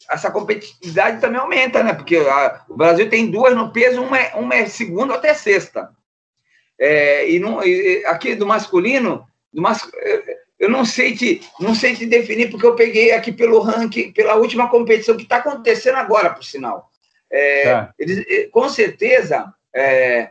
essa 0.09 0.31
competitividade 0.31 1.19
também 1.21 1.39
aumenta, 1.39 1.83
né? 1.83 1.93
Porque 1.93 2.17
a, 2.17 2.63
o 2.69 2.75
Brasil 2.75 3.09
tem 3.09 3.29
duas 3.29 3.55
no 3.55 3.71
peso, 3.71 4.01
uma 4.01 4.17
é, 4.17 4.33
uma 4.35 4.55
é 4.55 4.65
segunda 4.65 5.15
até 5.15 5.33
sexta. 5.33 5.89
É, 6.79 7.29
e, 7.29 7.39
e, 7.39 8.05
aqui 8.05 8.35
do 8.35 8.45
masculino, 8.45 9.25
do 9.51 9.61
mas, 9.61 9.89
eu 10.59 10.69
não 10.69 10.85
sei 10.85 11.15
te, 11.15 11.41
não 11.59 11.75
sei 11.75 11.95
te 11.95 12.05
definir, 12.05 12.49
porque 12.49 12.65
eu 12.65 12.75
peguei 12.75 13.11
aqui 13.11 13.31
pelo 13.31 13.59
ranking, 13.59 14.11
pela 14.11 14.35
última 14.35 14.69
competição 14.69 15.15
que 15.17 15.23
está 15.23 15.37
acontecendo 15.37 15.95
agora, 15.95 16.29
por 16.29 16.43
sinal. 16.43 16.89
É, 17.29 17.63
tá. 17.63 17.93
eles, 17.97 18.49
com 18.51 18.69
certeza, 18.69 19.53
é, 19.73 20.29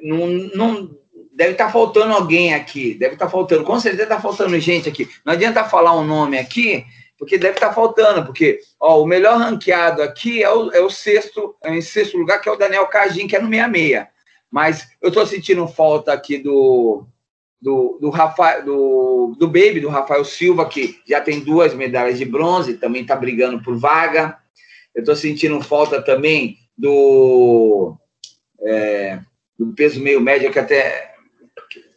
não, 0.00 0.26
não, 0.26 0.98
deve 1.38 1.52
estar 1.52 1.66
tá 1.66 1.70
faltando 1.72 2.12
alguém 2.12 2.52
aqui, 2.52 2.94
deve 2.94 3.14
estar 3.14 3.26
tá 3.26 3.30
faltando, 3.30 3.62
com 3.62 3.78
certeza 3.78 4.02
está 4.02 4.20
faltando 4.20 4.58
gente 4.58 4.88
aqui. 4.88 5.08
Não 5.24 5.34
adianta 5.34 5.62
falar 5.62 5.94
um 5.94 6.04
nome 6.04 6.36
aqui, 6.36 6.84
porque 7.16 7.38
deve 7.38 7.54
estar 7.54 7.68
tá 7.68 7.74
faltando, 7.74 8.26
porque 8.26 8.58
ó, 8.80 9.00
o 9.00 9.06
melhor 9.06 9.38
ranqueado 9.38 10.02
aqui 10.02 10.42
é 10.42 10.50
o, 10.52 10.72
é 10.72 10.80
o 10.80 10.90
sexto, 10.90 11.54
é 11.62 11.72
em 11.72 11.80
sexto 11.80 12.18
lugar, 12.18 12.40
que 12.40 12.48
é 12.48 12.52
o 12.52 12.56
Daniel 12.56 12.88
Cagin, 12.88 13.28
que 13.28 13.36
é 13.36 13.40
no 13.40 13.48
66. 13.48 14.04
Mas 14.50 14.88
eu 15.00 15.10
estou 15.10 15.24
sentindo 15.24 15.68
falta 15.68 16.12
aqui 16.12 16.38
do, 16.38 17.06
do, 17.62 17.98
do, 18.00 18.10
do, 18.64 19.36
do 19.38 19.46
Baby, 19.46 19.78
do 19.78 19.90
Rafael 19.90 20.24
Silva, 20.24 20.68
que 20.68 20.98
já 21.06 21.20
tem 21.20 21.38
duas 21.38 21.72
medalhas 21.72 22.18
de 22.18 22.24
bronze, 22.24 22.78
também 22.78 23.02
está 23.02 23.14
brigando 23.14 23.62
por 23.62 23.78
vaga. 23.78 24.36
Eu 24.92 25.02
estou 25.02 25.14
sentindo 25.14 25.60
falta 25.60 26.02
também 26.02 26.56
do, 26.76 27.96
é, 28.60 29.20
do 29.56 29.72
peso 29.72 30.00
meio 30.00 30.20
médio, 30.20 30.50
que 30.50 30.58
até 30.58 31.08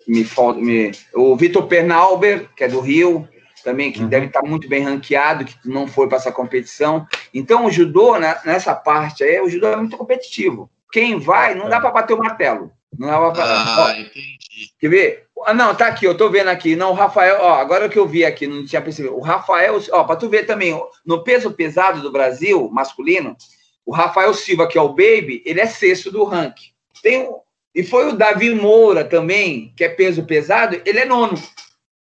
me 0.07 0.23
falta. 0.23 0.59
Me, 0.59 0.91
o 1.13 1.35
Vitor 1.35 1.67
Pernalber, 1.67 2.49
que 2.55 2.63
é 2.63 2.67
do 2.67 2.79
Rio, 2.79 3.27
também, 3.63 3.91
que 3.91 4.01
uhum. 4.01 4.07
deve 4.07 4.27
estar 4.27 4.41
muito 4.41 4.67
bem 4.67 4.83
ranqueado, 4.83 5.45
que 5.45 5.55
não 5.65 5.87
foi 5.87 6.07
para 6.07 6.17
essa 6.17 6.31
competição. 6.31 7.05
Então, 7.33 7.65
o 7.65 7.71
judô, 7.71 8.17
né, 8.17 8.39
nessa 8.45 8.73
parte 8.73 9.23
aí, 9.23 9.39
o 9.39 9.49
judô 9.49 9.67
é 9.67 9.75
muito 9.75 9.97
competitivo. 9.97 10.69
Quem 10.91 11.19
vai, 11.19 11.55
não 11.55 11.69
dá 11.69 11.79
para 11.79 11.91
bater 11.91 12.13
o 12.13 12.17
martelo. 12.17 12.71
Não 12.97 13.07
dá 13.07 13.31
pra... 13.31 13.43
Ah, 13.43 13.85
ó, 13.85 13.91
entendi. 13.91 14.37
Quer 14.79 14.89
ver? 14.89 15.27
Ah, 15.45 15.53
não, 15.53 15.73
tá 15.73 15.87
aqui, 15.87 16.05
eu 16.05 16.15
tô 16.15 16.29
vendo 16.29 16.49
aqui. 16.49 16.75
Não, 16.75 16.91
o 16.91 16.95
Rafael, 16.95 17.37
ó, 17.39 17.53
agora 17.53 17.87
que 17.87 17.97
eu 17.97 18.07
vi 18.07 18.25
aqui, 18.25 18.45
não 18.45 18.65
tinha 18.65 18.81
percebido. 18.81 19.15
O 19.15 19.21
Rafael, 19.21 19.79
ó, 19.91 20.03
para 20.03 20.15
tu 20.17 20.29
ver 20.29 20.45
também, 20.45 20.79
no 21.05 21.23
peso 21.23 21.51
pesado 21.51 22.01
do 22.01 22.11
Brasil, 22.11 22.69
masculino, 22.71 23.35
o 23.85 23.93
Rafael 23.93 24.33
Silva, 24.33 24.67
que 24.67 24.77
é 24.77 24.81
o 24.81 24.89
Baby, 24.89 25.41
ele 25.45 25.61
é 25.61 25.65
sexto 25.65 26.11
do 26.11 26.23
ranking. 26.23 26.71
Tem, 27.01 27.27
e 27.73 27.83
foi 27.83 28.09
o 28.09 28.17
Davi 28.17 28.53
Moura 28.53 29.03
também, 29.05 29.73
que 29.75 29.83
é 29.83 29.89
peso 29.89 30.25
pesado, 30.25 30.81
ele 30.85 30.99
é 30.99 31.05
nono. 31.05 31.41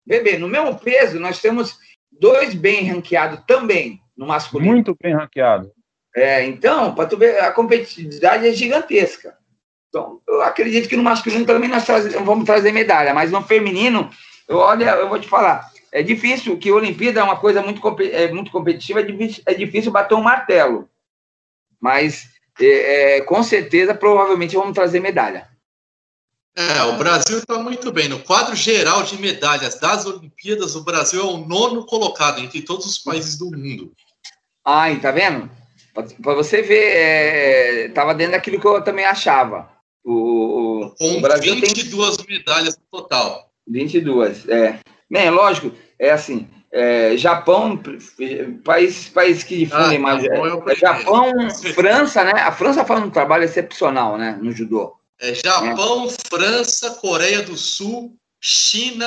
Bebê, 0.07 0.39
no 0.39 0.49
mesmo 0.49 0.79
peso, 0.79 1.19
nós 1.19 1.41
temos 1.41 1.77
dois 2.11 2.55
bem 2.55 2.85
ranqueados 2.85 3.41
também 3.47 4.01
no 4.17 4.27
masculino. 4.27 4.73
Muito 4.73 4.97
bem 5.01 5.15
ranqueado. 5.15 5.71
É, 6.17 6.45
então, 6.45 6.95
para 6.95 7.09
tu 7.09 7.17
ver, 7.17 7.41
a 7.41 7.53
competitividade 7.53 8.47
é 8.47 8.53
gigantesca. 8.53 9.37
Então, 9.89 10.21
eu 10.27 10.43
acredito 10.43 10.89
que 10.89 10.97
no 10.97 11.03
masculino 11.03 11.47
também 11.47 11.69
nós 11.69 11.87
vamos 12.25 12.45
trazer 12.45 12.73
medalha, 12.73 13.15
mas 13.15 13.31
no 13.31 13.43
feminino, 13.43 14.11
eu, 14.47 14.59
olha, 14.59 14.91
eu 14.91 15.09
vou 15.09 15.19
te 15.19 15.29
falar, 15.29 15.71
é 15.91 16.03
difícil, 16.03 16.59
que 16.59 16.71
a 16.71 16.75
Olimpíada 16.75 17.21
é 17.21 17.23
uma 17.23 17.39
coisa 17.39 17.63
muito, 17.63 17.81
é 18.03 18.31
muito 18.33 18.51
competitiva, 18.51 19.01
é 19.01 19.03
difícil, 19.03 19.43
é 19.47 19.55
difícil 19.55 19.93
bater 19.93 20.15
um 20.15 20.23
martelo. 20.23 20.89
Mas, 21.81 22.29
é, 22.61 23.19
é, 23.19 23.21
com 23.21 23.43
certeza, 23.43 23.95
provavelmente 23.95 24.57
vamos 24.57 24.75
trazer 24.75 25.01
medalha. 25.01 25.49
É, 26.57 26.83
o 26.83 26.99
Brasil 26.99 27.39
está 27.39 27.59
muito 27.59 27.93
bem. 27.93 28.09
No 28.09 28.19
quadro 28.19 28.57
geral 28.57 29.05
de 29.05 29.17
medalhas 29.21 29.79
das 29.79 30.05
Olimpíadas, 30.07 30.75
o 30.75 30.83
Brasil 30.83 31.21
é 31.21 31.25
o 31.25 31.39
nono 31.39 31.87
colocado 31.87 32.41
entre 32.41 32.63
todos 32.63 32.85
os 32.85 32.99
países 32.99 33.39
do 33.39 33.47
mundo. 33.47 33.93
Ai, 34.65 34.99
tá 35.01 35.13
vendo? 35.13 35.49
Para 35.95 36.35
você 36.35 36.61
ver, 36.63 37.89
estava 37.89 38.11
é, 38.11 38.15
dentro 38.15 38.33
daquilo 38.33 38.61
que 38.61 38.67
eu 38.67 38.83
também 38.83 39.05
achava. 39.05 39.71
O, 40.05 40.83
o, 40.85 40.91
Com 40.97 41.19
o 41.19 41.21
Brasil 41.21 41.55
22 41.55 42.17
tem... 42.17 42.39
medalhas 42.39 42.77
no 42.77 43.01
total. 43.01 43.53
22, 43.69 44.49
é. 44.49 44.81
Bem, 45.11 45.31
lógico, 45.31 45.73
é 45.99 46.11
assim, 46.11 46.49
é, 46.73 47.17
Japão, 47.17 47.81
país, 48.65 49.09
país 49.09 49.43
que 49.43 49.59
difundem 49.59 49.99
ah, 49.99 50.01
mais. 50.01 50.25
É, 50.25 50.77
Japão, 50.77 51.33
França, 51.75 52.25
né? 52.25 52.33
A 52.33 52.53
França 52.53 52.85
faz 52.85 53.03
um 53.03 53.11
trabalho 53.11 53.45
excepcional, 53.45 54.19
né? 54.19 54.39
No 54.41 54.53
judô. 54.53 54.95
É 55.21 55.35
Japão, 55.35 56.07
é. 56.07 56.29
França, 56.29 56.91
Coreia 56.97 57.43
do 57.43 57.57
Sul, 57.57 58.15
China, 58.41 59.07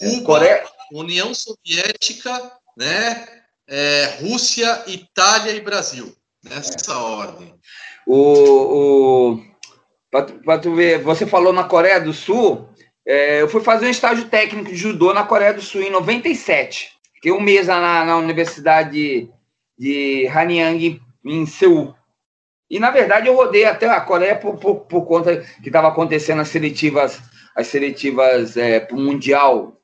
é, 0.00 0.10
Cuba, 0.10 0.24
Coreia... 0.24 0.64
União 0.92 1.32
Soviética, 1.34 2.52
né? 2.76 3.26
É, 3.68 4.16
Rússia, 4.20 4.82
Itália 4.86 5.52
e 5.52 5.60
Brasil. 5.60 6.14
Nessa 6.44 6.98
ordem. 6.98 7.54
O, 8.06 9.36
o 9.36 9.52
para 10.10 10.58
tu 10.58 10.74
ver, 10.74 11.02
você 11.02 11.24
falou 11.24 11.52
na 11.52 11.64
Coreia 11.64 12.00
do 12.00 12.12
Sul. 12.12 12.68
É, 13.06 13.40
eu 13.40 13.48
fui 13.48 13.62
fazer 13.62 13.86
um 13.86 13.90
estágio 13.90 14.28
técnico 14.28 14.70
de 14.70 14.76
judô 14.76 15.14
na 15.14 15.24
Coreia 15.24 15.54
do 15.54 15.62
Sul 15.62 15.82
em 15.82 15.90
97. 15.90 16.91
Fiquei 17.22 17.30
um 17.30 17.40
mês 17.40 17.68
na, 17.68 18.04
na 18.04 18.16
Universidade 18.16 19.30
de 19.78 20.26
Hanyang, 20.26 21.00
em 21.24 21.46
Seul. 21.46 21.94
E, 22.68 22.80
na 22.80 22.90
verdade, 22.90 23.28
eu 23.28 23.36
rodei 23.36 23.64
até 23.64 23.88
a 23.88 24.00
Coreia 24.00 24.34
por, 24.34 24.56
por, 24.56 24.80
por 24.86 25.06
conta 25.06 25.36
que 25.62 25.68
estava 25.68 25.86
acontecendo 25.86 26.42
as 26.42 26.48
seletivas, 26.48 27.22
as 27.54 27.68
seletivas 27.68 28.56
é, 28.56 28.80
para 28.80 28.96
o 28.96 29.00
Mundial 29.00 29.80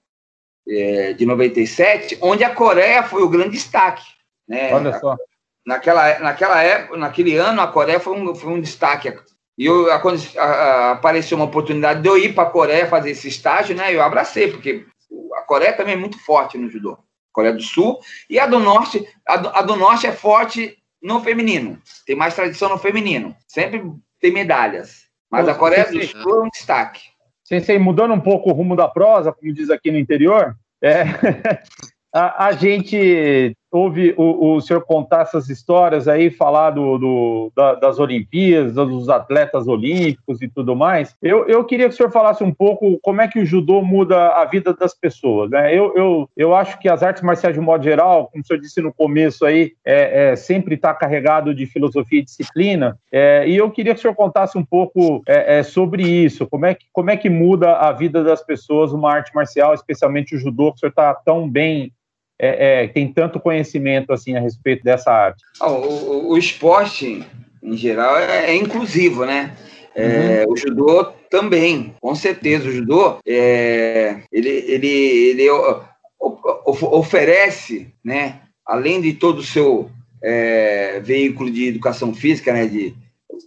é, 0.68 1.12
de 1.12 1.24
97, 1.24 2.18
onde 2.20 2.42
a 2.42 2.52
Coreia 2.52 3.04
foi 3.04 3.22
o 3.22 3.28
grande 3.28 3.50
destaque. 3.50 4.04
Né? 4.48 4.74
Olha 4.74 4.98
só. 4.98 5.16
Naquela, 5.64 6.18
naquela 6.18 6.60
época, 6.60 6.96
naquele 6.96 7.36
ano, 7.36 7.60
a 7.60 7.68
Coreia 7.68 8.00
foi 8.00 8.20
um, 8.20 8.34
foi 8.34 8.50
um 8.50 8.60
destaque. 8.60 9.16
E 9.56 9.64
eu, 9.64 9.92
a, 9.92 10.02
a, 10.42 10.90
apareceu 10.90 11.36
uma 11.36 11.46
oportunidade 11.46 12.02
de 12.02 12.08
eu 12.08 12.18
ir 12.18 12.34
para 12.34 12.48
a 12.48 12.50
Coreia 12.50 12.88
fazer 12.88 13.10
esse 13.10 13.28
estágio, 13.28 13.76
né? 13.76 13.94
Eu 13.94 14.02
abracei, 14.02 14.50
porque 14.50 14.84
a 15.36 15.42
Coreia 15.42 15.72
também 15.72 15.94
é 15.94 15.96
muito 15.96 16.18
forte 16.18 16.58
no 16.58 16.68
judô. 16.68 16.98
Coreia 17.38 17.54
do 17.54 17.62
Sul. 17.62 18.00
E 18.28 18.36
a 18.40 18.48
do 18.48 18.58
Norte, 18.58 19.06
a 19.24 19.36
do, 19.36 19.48
a 19.50 19.62
do 19.62 19.76
Norte 19.76 20.08
é 20.08 20.12
forte 20.12 20.76
no 21.00 21.20
feminino. 21.20 21.80
Tem 22.04 22.16
mais 22.16 22.34
tradição 22.34 22.68
no 22.68 22.78
feminino. 22.78 23.36
Sempre 23.46 23.80
tem 24.20 24.32
medalhas. 24.32 25.04
Mas 25.30 25.46
a 25.46 25.54
Coreia 25.54 25.84
do 25.84 26.02
Sul 26.02 26.42
é 26.42 26.46
um 26.46 26.48
destaque. 26.48 27.02
Sensei, 27.44 27.78
mudando 27.78 28.12
um 28.12 28.20
pouco 28.20 28.50
o 28.50 28.52
rumo 28.52 28.74
da 28.74 28.88
prosa, 28.88 29.32
como 29.32 29.52
diz 29.52 29.70
aqui 29.70 29.92
no 29.92 29.98
interior, 29.98 30.56
é, 30.82 31.04
a, 32.12 32.46
a, 32.46 32.52
gente 32.52 33.56
ouve 33.70 34.14
o, 34.16 34.54
o 34.54 34.60
senhor 34.60 34.82
contar 34.84 35.22
essas 35.22 35.48
histórias 35.48 36.08
aí, 36.08 36.30
falar 36.30 36.70
do, 36.70 36.98
do 36.98 37.52
da, 37.54 37.74
das 37.74 37.98
Olimpíadas, 37.98 38.74
dos 38.74 39.08
atletas 39.08 39.66
olímpicos 39.66 40.40
e 40.42 40.48
tudo 40.48 40.74
mais. 40.74 41.14
Eu, 41.22 41.46
eu 41.46 41.64
queria 41.64 41.88
que 41.88 41.94
o 41.94 41.96
senhor 41.96 42.10
falasse 42.10 42.42
um 42.42 42.52
pouco 42.52 42.98
como 43.02 43.20
é 43.20 43.28
que 43.28 43.38
o 43.38 43.46
judô 43.46 43.82
muda 43.82 44.28
a 44.28 44.44
vida 44.44 44.72
das 44.74 44.94
pessoas. 44.94 45.50
Né? 45.50 45.74
Eu, 45.74 45.94
eu, 45.94 46.30
eu 46.36 46.54
acho 46.54 46.78
que 46.78 46.88
as 46.88 47.02
artes 47.02 47.22
marciais, 47.22 47.54
de 47.54 47.60
modo 47.60 47.84
geral, 47.84 48.28
como 48.28 48.42
o 48.42 48.46
senhor 48.46 48.60
disse 48.60 48.80
no 48.80 48.92
começo 48.92 49.44
aí, 49.44 49.72
é, 49.84 50.30
é 50.30 50.36
sempre 50.36 50.74
está 50.74 50.94
carregado 50.94 51.54
de 51.54 51.66
filosofia 51.66 52.20
e 52.20 52.24
disciplina. 52.24 52.98
É, 53.12 53.48
e 53.48 53.56
eu 53.56 53.70
queria 53.70 53.92
que 53.92 53.98
o 53.98 54.02
senhor 54.02 54.14
contasse 54.14 54.56
um 54.56 54.64
pouco 54.64 55.22
é, 55.26 55.58
é, 55.58 55.62
sobre 55.62 56.02
isso. 56.02 56.46
Como 56.46 56.66
é, 56.66 56.74
que, 56.74 56.86
como 56.92 57.10
é 57.10 57.16
que 57.16 57.28
muda 57.28 57.76
a 57.76 57.92
vida 57.92 58.24
das 58.24 58.42
pessoas 58.42 58.92
uma 58.92 59.12
arte 59.12 59.34
marcial, 59.34 59.74
especialmente 59.74 60.34
o 60.34 60.38
judô, 60.38 60.70
que 60.70 60.76
o 60.76 60.80
senhor 60.80 60.90
está 60.90 61.14
tão 61.14 61.48
bem 61.48 61.92
é, 62.40 62.84
é, 62.84 62.88
tem 62.88 63.12
tanto 63.12 63.40
conhecimento 63.40 64.12
assim 64.12 64.36
a 64.36 64.40
respeito 64.40 64.84
dessa 64.84 65.10
arte? 65.10 65.42
o, 65.60 65.66
o, 65.66 66.28
o, 66.30 66.38
esporte, 66.38 67.24
em 67.62 67.76
geral, 67.76 68.16
é, 68.16 68.50
é 68.50 68.56
inclusivo, 68.56 69.24
né? 69.24 69.56
É, 69.94 70.44
uhum. 70.46 70.52
O 70.52 70.56
judô 70.56 71.04
também, 71.28 71.94
com 72.00 72.14
certeza. 72.14 72.68
O 72.68 72.72
judô, 72.72 73.18
é, 73.26 74.20
ele, 74.30 74.48
ele, 74.48 74.88
ele 74.88 75.50
oferece, 76.20 77.92
né, 78.04 78.40
além 78.64 79.00
de 79.00 79.14
todo 79.14 79.38
o 79.38 79.44
seu 79.44 79.90
é, 80.22 81.00
veículo 81.00 81.50
de 81.50 81.66
educação 81.66 82.14
física, 82.14 82.52
né, 82.52 82.66
de, 82.66 82.94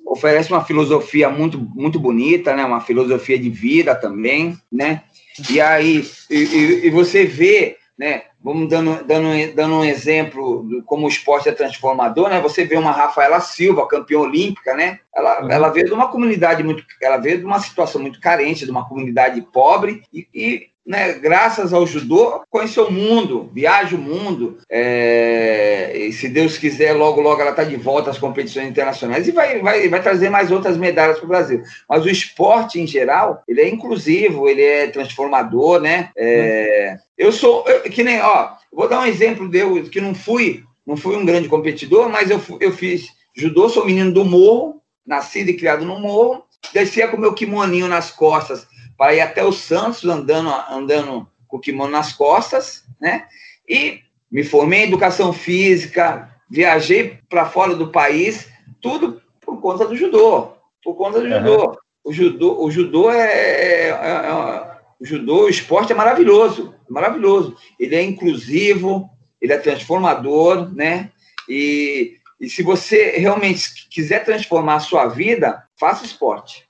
oferece 0.05 0.51
uma 0.51 0.65
filosofia 0.65 1.29
muito, 1.29 1.57
muito 1.57 1.97
bonita, 1.97 2.53
né, 2.53 2.65
uma 2.65 2.81
filosofia 2.81 3.39
de 3.39 3.49
vida 3.49 3.95
também, 3.95 4.57
né? 4.69 5.03
E 5.49 5.61
aí, 5.61 6.05
e, 6.29 6.81
e 6.83 6.89
você 6.89 7.23
vê 7.25 7.77
né? 8.01 8.23
Vamos 8.43 8.67
dando, 8.69 9.03
dando, 9.03 9.55
dando 9.55 9.75
um 9.75 9.83
exemplo 9.83 10.67
de 10.67 10.81
como 10.81 11.05
o 11.05 11.09
esporte 11.09 11.47
é 11.47 11.51
transformador, 11.51 12.27
né? 12.27 12.41
Você 12.41 12.65
vê 12.65 12.75
uma 12.75 12.91
Rafaela 12.91 13.39
Silva, 13.39 13.87
campeã 13.87 14.19
olímpica, 14.19 14.73
né? 14.73 14.99
Ela, 15.15 15.43
uhum. 15.43 15.51
ela 15.51 15.69
veio 15.69 15.85
de 15.85 15.93
uma 15.93 16.07
comunidade 16.07 16.63
muito, 16.63 16.83
ela 16.99 17.17
veio 17.17 17.37
de 17.37 17.45
uma 17.45 17.59
situação 17.59 18.01
muito 18.01 18.19
carente, 18.19 18.65
de 18.65 18.71
uma 18.71 18.87
comunidade 18.87 19.41
pobre 19.53 20.01
e, 20.11 20.27
e 20.33 20.70
né, 20.85 21.13
graças 21.13 21.73
ao 21.73 21.85
judô, 21.85 22.41
conheceu 22.49 22.87
o 22.87 22.91
mundo, 22.91 23.49
viaja 23.53 23.95
o 23.95 23.99
mundo. 23.99 24.57
É, 24.69 25.91
e 25.95 26.11
se 26.11 26.27
Deus 26.27 26.57
quiser, 26.57 26.93
logo, 26.93 27.21
logo 27.21 27.39
ela 27.39 27.51
está 27.51 27.63
de 27.63 27.75
volta 27.75 28.09
às 28.09 28.17
competições 28.17 28.67
internacionais 28.67 29.27
e 29.27 29.31
vai, 29.31 29.59
vai, 29.59 29.87
vai 29.87 30.01
trazer 30.01 30.29
mais 30.29 30.51
outras 30.51 30.77
medalhas 30.77 31.17
para 31.17 31.25
o 31.25 31.29
Brasil. 31.29 31.61
Mas 31.87 32.03
o 32.03 32.09
esporte, 32.09 32.79
em 32.79 32.87
geral, 32.87 33.43
ele 33.47 33.61
é 33.61 33.69
inclusivo, 33.69 34.49
ele 34.49 34.63
é 34.63 34.87
transformador, 34.87 35.79
né? 35.79 36.09
É, 36.17 36.97
eu 37.17 37.31
sou, 37.31 37.63
eu, 37.67 37.81
que 37.83 38.03
nem, 38.03 38.19
ó, 38.19 38.49
vou 38.71 38.89
dar 38.89 39.01
um 39.01 39.05
exemplo 39.05 39.47
de 39.47 39.59
eu, 39.59 39.83
que 39.83 40.01
não 40.01 40.15
fui, 40.15 40.63
não 40.85 40.97
fui 40.97 41.15
um 41.15 41.25
grande 41.25 41.47
competidor, 41.47 42.09
mas 42.09 42.29
eu, 42.29 42.41
eu 42.59 42.71
fiz 42.71 43.07
judô, 43.35 43.69
sou 43.69 43.85
menino 43.85 44.11
do 44.11 44.25
morro, 44.25 44.81
nascido 45.05 45.49
e 45.49 45.57
criado 45.57 45.85
no 45.85 45.99
morro, 45.99 46.43
descia 46.73 47.07
com 47.07 47.17
meu 47.17 47.33
kimoninho 47.33 47.87
nas 47.87 48.11
costas 48.11 48.67
para 49.01 49.15
ir 49.15 49.21
até 49.21 49.43
o 49.43 49.51
Santos 49.51 50.05
andando, 50.05 50.53
andando 50.69 51.27
com 51.47 51.57
o 51.57 51.59
kimono 51.59 51.91
nas 51.91 52.13
costas, 52.13 52.83
né? 53.01 53.25
E 53.67 54.01
me 54.31 54.43
formei 54.43 54.81
em 54.81 54.87
educação 54.89 55.33
física, 55.33 56.29
viajei 56.47 57.17
para 57.27 57.49
fora 57.49 57.73
do 57.73 57.87
país, 57.87 58.47
tudo 58.79 59.19
por 59.43 59.59
conta 59.59 59.87
do 59.87 59.97
judô, 59.97 60.49
por 60.83 60.93
conta 60.93 61.19
do 61.19 61.25
uhum. 61.25 61.31
judô. 61.31 61.79
O 62.03 62.13
judô, 62.13 62.63
o 62.63 62.69
judô 62.69 63.09
é, 63.09 63.23
é, 63.23 63.87
é, 63.87 63.89
é, 63.89 64.77
o 64.99 65.03
judô, 65.03 65.45
o 65.45 65.49
esporte 65.49 65.91
é 65.91 65.95
maravilhoso, 65.95 66.75
maravilhoso. 66.87 67.57
Ele 67.79 67.95
é 67.95 68.03
inclusivo, 68.03 69.09
ele 69.41 69.51
é 69.51 69.57
transformador, 69.57 70.71
né? 70.75 71.09
E, 71.49 72.17
e 72.39 72.47
se 72.47 72.61
você 72.61 73.17
realmente 73.17 73.89
quiser 73.89 74.23
transformar 74.23 74.75
a 74.75 74.79
sua 74.79 75.07
vida, 75.07 75.63
faça 75.75 76.05
esporte. 76.05 76.69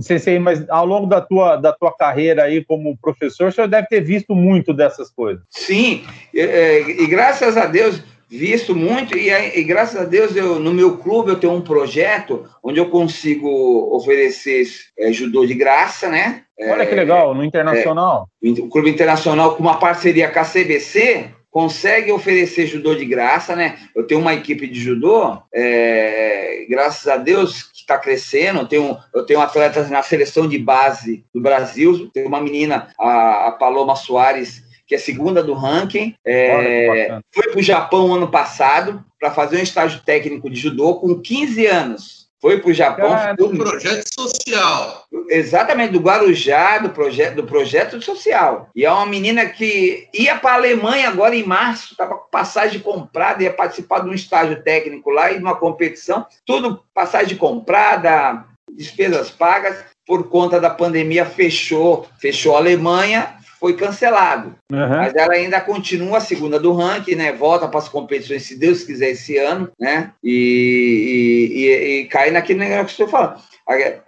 Sensei, 0.00 0.38
mas 0.38 0.68
ao 0.68 0.86
longo 0.86 1.06
da 1.06 1.20
tua, 1.20 1.56
da 1.56 1.72
tua 1.72 1.92
carreira 1.92 2.44
aí 2.44 2.64
como 2.64 2.96
professor, 2.96 3.48
o 3.48 3.52
senhor 3.52 3.68
deve 3.68 3.86
ter 3.86 4.00
visto 4.00 4.34
muito 4.34 4.72
dessas 4.72 5.10
coisas. 5.10 5.42
Sim, 5.50 6.04
e, 6.32 6.40
e 6.40 7.06
graças 7.06 7.56
a 7.56 7.66
Deus, 7.66 8.02
visto 8.32 8.74
muito, 8.74 9.16
e, 9.16 9.28
e, 9.30 9.62
graças 9.62 10.00
a 10.00 10.04
Deus, 10.04 10.34
eu, 10.34 10.58
no 10.58 10.72
meu 10.72 10.96
clube 10.96 11.30
eu 11.30 11.38
tenho 11.38 11.52
um 11.52 11.60
projeto 11.60 12.48
onde 12.62 12.80
eu 12.80 12.88
consigo 12.88 13.94
oferecer 13.94 14.66
é, 14.98 15.12
judô 15.12 15.44
de 15.44 15.52
graça, 15.52 16.08
né? 16.08 16.44
Olha 16.58 16.86
que 16.86 16.94
legal, 16.94 17.34
no 17.34 17.44
Internacional. 17.44 18.28
É, 18.42 18.48
o 18.48 18.68
Clube 18.68 18.88
Internacional 18.88 19.54
com 19.54 19.62
uma 19.62 19.78
parceria 19.78 20.30
com 20.30 20.38
a 20.38 20.44
CBC, 20.44 21.26
consegue 21.50 22.10
oferecer 22.10 22.66
judô 22.66 22.94
de 22.94 23.04
graça, 23.04 23.54
né? 23.54 23.78
Eu 23.94 24.06
tenho 24.06 24.22
uma 24.22 24.32
equipe 24.32 24.66
de 24.66 24.80
judô, 24.80 25.36
é, 25.54 26.64
graças 26.70 27.06
a 27.06 27.18
Deus, 27.18 27.70
que 27.82 27.92
está 27.92 27.98
crescendo. 27.98 28.60
Eu 28.60 28.66
tenho, 28.66 28.98
eu 29.14 29.26
tenho 29.26 29.40
atletas 29.40 29.90
na 29.90 30.02
seleção 30.02 30.48
de 30.48 30.58
base 30.58 31.24
do 31.34 31.40
Brasil. 31.40 32.10
Tem 32.12 32.24
uma 32.24 32.40
menina, 32.40 32.88
a, 32.98 33.48
a 33.48 33.52
Paloma 33.52 33.96
Soares, 33.96 34.62
que 34.86 34.94
é 34.94 34.98
segunda 34.98 35.42
do 35.42 35.52
ranking. 35.52 36.14
É, 36.24 37.18
foi 37.30 37.48
para 37.50 37.58
o 37.58 37.62
Japão 37.62 38.14
ano 38.14 38.28
passado 38.28 39.04
para 39.18 39.30
fazer 39.30 39.58
um 39.58 39.62
estágio 39.62 40.00
técnico 40.04 40.48
de 40.48 40.58
judô 40.58 40.96
com 40.96 41.20
15 41.20 41.66
anos 41.66 42.21
foi 42.42 42.58
para 42.58 42.70
o 42.70 42.74
Japão. 42.74 43.16
Do 43.36 43.50
projeto 43.50 44.04
social. 44.12 45.06
Exatamente, 45.28 45.92
do 45.92 46.00
Guarujá, 46.00 46.78
do 46.78 46.90
projeto, 46.90 47.36
do 47.36 47.44
projeto 47.44 48.02
social. 48.02 48.68
E 48.74 48.84
é 48.84 48.90
uma 48.90 49.06
menina 49.06 49.46
que 49.46 50.08
ia 50.12 50.36
para 50.36 50.50
a 50.50 50.56
Alemanha 50.56 51.08
agora 51.08 51.36
em 51.36 51.44
março, 51.44 51.92
estava 51.92 52.16
com 52.16 52.28
passagem 52.28 52.80
comprada, 52.80 53.44
ia 53.44 53.52
participar 53.52 54.00
de 54.00 54.08
um 54.08 54.12
estágio 54.12 54.60
técnico 54.60 55.08
lá 55.10 55.30
e 55.30 55.36
de 55.36 55.42
uma 55.42 55.54
competição. 55.54 56.26
Tudo 56.44 56.82
passagem 56.92 57.36
comprada, 57.38 58.44
despesas 58.72 59.30
pagas. 59.30 59.92
Por 60.04 60.28
conta 60.28 60.60
da 60.60 60.68
pandemia, 60.68 61.24
fechou, 61.24 62.08
fechou 62.18 62.56
a 62.56 62.58
Alemanha, 62.58 63.36
foi 63.62 63.76
cancelado. 63.76 64.56
Uhum. 64.72 64.88
Mas 64.88 65.14
ela 65.14 65.34
ainda 65.34 65.60
continua 65.60 66.18
a 66.18 66.20
segunda 66.20 66.58
do 66.58 66.72
ranking, 66.72 67.14
né? 67.14 67.32
Volta 67.32 67.68
para 67.68 67.78
as 67.78 67.88
competições, 67.88 68.42
se 68.42 68.58
Deus 68.58 68.82
quiser, 68.82 69.10
esse 69.10 69.38
ano, 69.38 69.70
né? 69.78 70.12
E, 70.20 71.54
e, 71.54 71.64
e, 71.64 72.00
e 72.00 72.04
cai 72.06 72.32
naquele 72.32 72.58
negócio 72.58 72.86
que 72.86 72.90
estou 72.90 73.06
falando. 73.06 73.40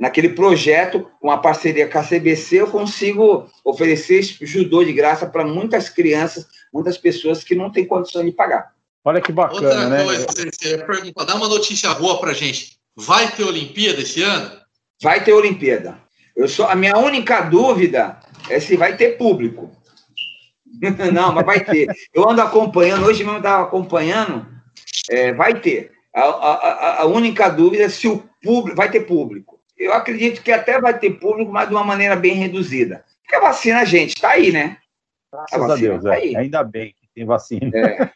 Naquele 0.00 0.30
projeto, 0.30 1.08
com 1.20 1.30
a 1.30 1.38
parceria 1.38 1.86
com 1.86 1.96
a 1.96 2.02
CBC, 2.02 2.62
eu 2.62 2.66
consigo 2.66 3.48
oferecer 3.64 4.22
judô 4.40 4.82
de 4.82 4.92
graça 4.92 5.24
para 5.24 5.44
muitas 5.44 5.88
crianças, 5.88 6.48
muitas 6.72 6.98
pessoas 6.98 7.44
que 7.44 7.54
não 7.54 7.70
têm 7.70 7.86
condição 7.86 8.24
de 8.24 8.32
pagar. 8.32 8.72
Olha 9.04 9.20
que 9.20 9.30
bacana, 9.30 9.68
Outra 9.68 9.88
né? 9.88 10.02
Coisa, 10.02 10.26
você 10.26 10.78
pergunta, 10.78 11.24
dá 11.24 11.36
uma 11.36 11.48
notícia 11.48 11.94
boa 11.94 12.18
para 12.18 12.32
gente. 12.32 12.76
Vai 12.96 13.30
ter 13.30 13.44
Olimpíada 13.44 14.00
esse 14.00 14.20
ano? 14.20 14.50
Vai 15.00 15.22
ter 15.22 15.32
Olimpíada. 15.32 15.96
Eu 16.36 16.48
só, 16.48 16.68
a 16.68 16.74
minha 16.74 16.96
única 16.98 17.42
dúvida 17.42 18.18
é 18.50 18.58
se 18.58 18.76
vai 18.76 18.96
ter 18.96 19.16
público. 19.16 19.70
Não, 21.12 21.32
mas 21.32 21.46
vai 21.46 21.64
ter. 21.64 21.88
Eu 22.12 22.28
ando 22.28 22.42
acompanhando, 22.42 23.06
hoje 23.06 23.22
mesmo 23.22 23.38
estava 23.38 23.62
acompanhando, 23.62 24.46
é, 25.08 25.32
vai 25.32 25.60
ter. 25.60 25.92
A, 26.14 26.22
a, 26.22 27.02
a, 27.02 27.06
única 27.06 27.48
dúvida 27.48 27.84
é 27.84 27.88
se 27.88 28.06
o 28.06 28.22
público 28.42 28.76
vai 28.76 28.90
ter 28.90 29.00
público. 29.00 29.60
Eu 29.76 29.92
acredito 29.92 30.42
que 30.42 30.52
até 30.52 30.80
vai 30.80 30.96
ter 30.96 31.10
público, 31.10 31.50
mas 31.50 31.68
de 31.68 31.74
uma 31.74 31.82
maneira 31.82 32.14
bem 32.14 32.34
reduzida. 32.34 33.04
Porque 33.22 33.34
a 33.34 33.40
vacina, 33.40 33.84
gente, 33.84 34.14
está 34.14 34.30
aí, 34.30 34.52
né? 34.52 34.76
Graças 35.32 35.70
a, 35.70 35.72
a 35.72 35.76
Deus, 35.76 36.04
tá 36.04 36.16
é. 36.16 36.36
ainda 36.36 36.62
bem 36.62 36.94
que 37.00 37.08
tem 37.12 37.24
vacina. 37.24 37.70
É. 37.76 38.12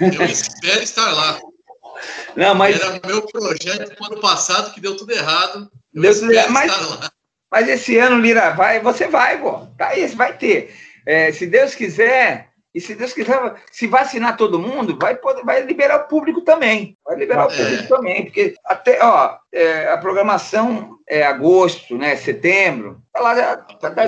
Eu 0.00 0.24
espero 0.24 0.82
estar 0.82 1.12
lá. 1.12 1.40
Não, 2.36 2.54
mas... 2.54 2.80
Era 2.80 3.00
meu 3.04 3.26
projeto 3.26 3.98
no 3.98 4.06
ano 4.06 4.20
passado 4.20 4.72
que 4.72 4.80
deu 4.80 4.96
tudo 4.96 5.12
errado. 5.12 5.70
deu 5.92 6.14
tudo 6.14 6.32
errado, 6.32 6.50
mas... 6.52 6.72
Mas 7.52 7.68
esse 7.68 7.98
ano, 7.98 8.18
Lira, 8.18 8.52
vai, 8.52 8.80
você 8.80 9.06
vai, 9.06 9.38
pô. 9.38 9.66
Tá 9.76 9.88
aí, 9.88 10.06
vai 10.06 10.38
ter. 10.38 10.74
É, 11.04 11.30
se 11.32 11.46
Deus 11.46 11.74
quiser, 11.74 12.48
e 12.74 12.80
se 12.80 12.94
Deus 12.94 13.12
quiser, 13.12 13.54
se 13.70 13.86
vacinar 13.86 14.38
todo 14.38 14.58
mundo, 14.58 14.96
vai, 14.98 15.14
poder, 15.16 15.44
vai 15.44 15.62
liberar 15.62 15.96
o 15.96 16.08
público 16.08 16.40
também. 16.40 16.96
Vai 17.04 17.18
liberar 17.18 17.42
é. 17.42 17.46
o 17.46 17.56
público 17.56 17.88
também, 17.88 18.24
porque 18.24 18.54
até, 18.64 19.04
ó, 19.04 19.36
é, 19.52 19.88
a 19.88 19.98
programação 19.98 20.96
é 21.06 21.22
agosto, 21.24 21.98
né? 21.98 22.16
Setembro. 22.16 23.02
Tá 23.12 23.20
lá, 23.20 23.56
tá, 23.56 23.90
tá... 23.90 24.04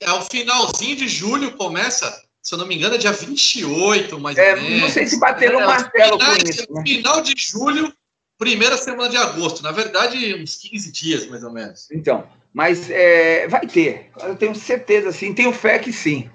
É 0.00 0.12
o 0.12 0.20
finalzinho 0.22 0.94
de 0.94 1.08
julho 1.08 1.56
começa. 1.56 2.22
Se 2.40 2.54
eu 2.54 2.58
não 2.58 2.66
me 2.66 2.76
engano, 2.76 2.94
é 2.94 2.98
dia 2.98 3.10
28, 3.10 4.20
mais 4.20 4.38
é, 4.38 4.54
ou 4.54 4.62
menos. 4.62 4.80
Não 4.82 4.88
sei 4.88 5.08
se 5.08 5.18
bateram 5.18 5.60
é, 5.60 5.66
martelo 5.66 6.20
final, 6.20 6.36
com 6.36 6.48
isso. 6.48 6.72
Né? 6.72 6.82
Final 6.86 7.20
de 7.22 7.34
julho, 7.36 7.92
primeira 8.38 8.76
semana 8.76 9.08
de 9.08 9.16
agosto. 9.16 9.64
Na 9.64 9.72
verdade, 9.72 10.40
uns 10.40 10.56
15 10.58 10.92
dias, 10.92 11.26
mais 11.26 11.42
ou 11.42 11.50
menos. 11.50 11.90
Então, 11.90 12.24
mas 12.54 12.88
é, 12.88 13.48
vai 13.48 13.66
ter, 13.66 14.10
eu 14.22 14.36
tenho 14.36 14.54
certeza, 14.54 15.10
sim, 15.10 15.34
tenho 15.34 15.52
fé 15.52 15.78
que 15.78 15.92
sim. 15.92 16.30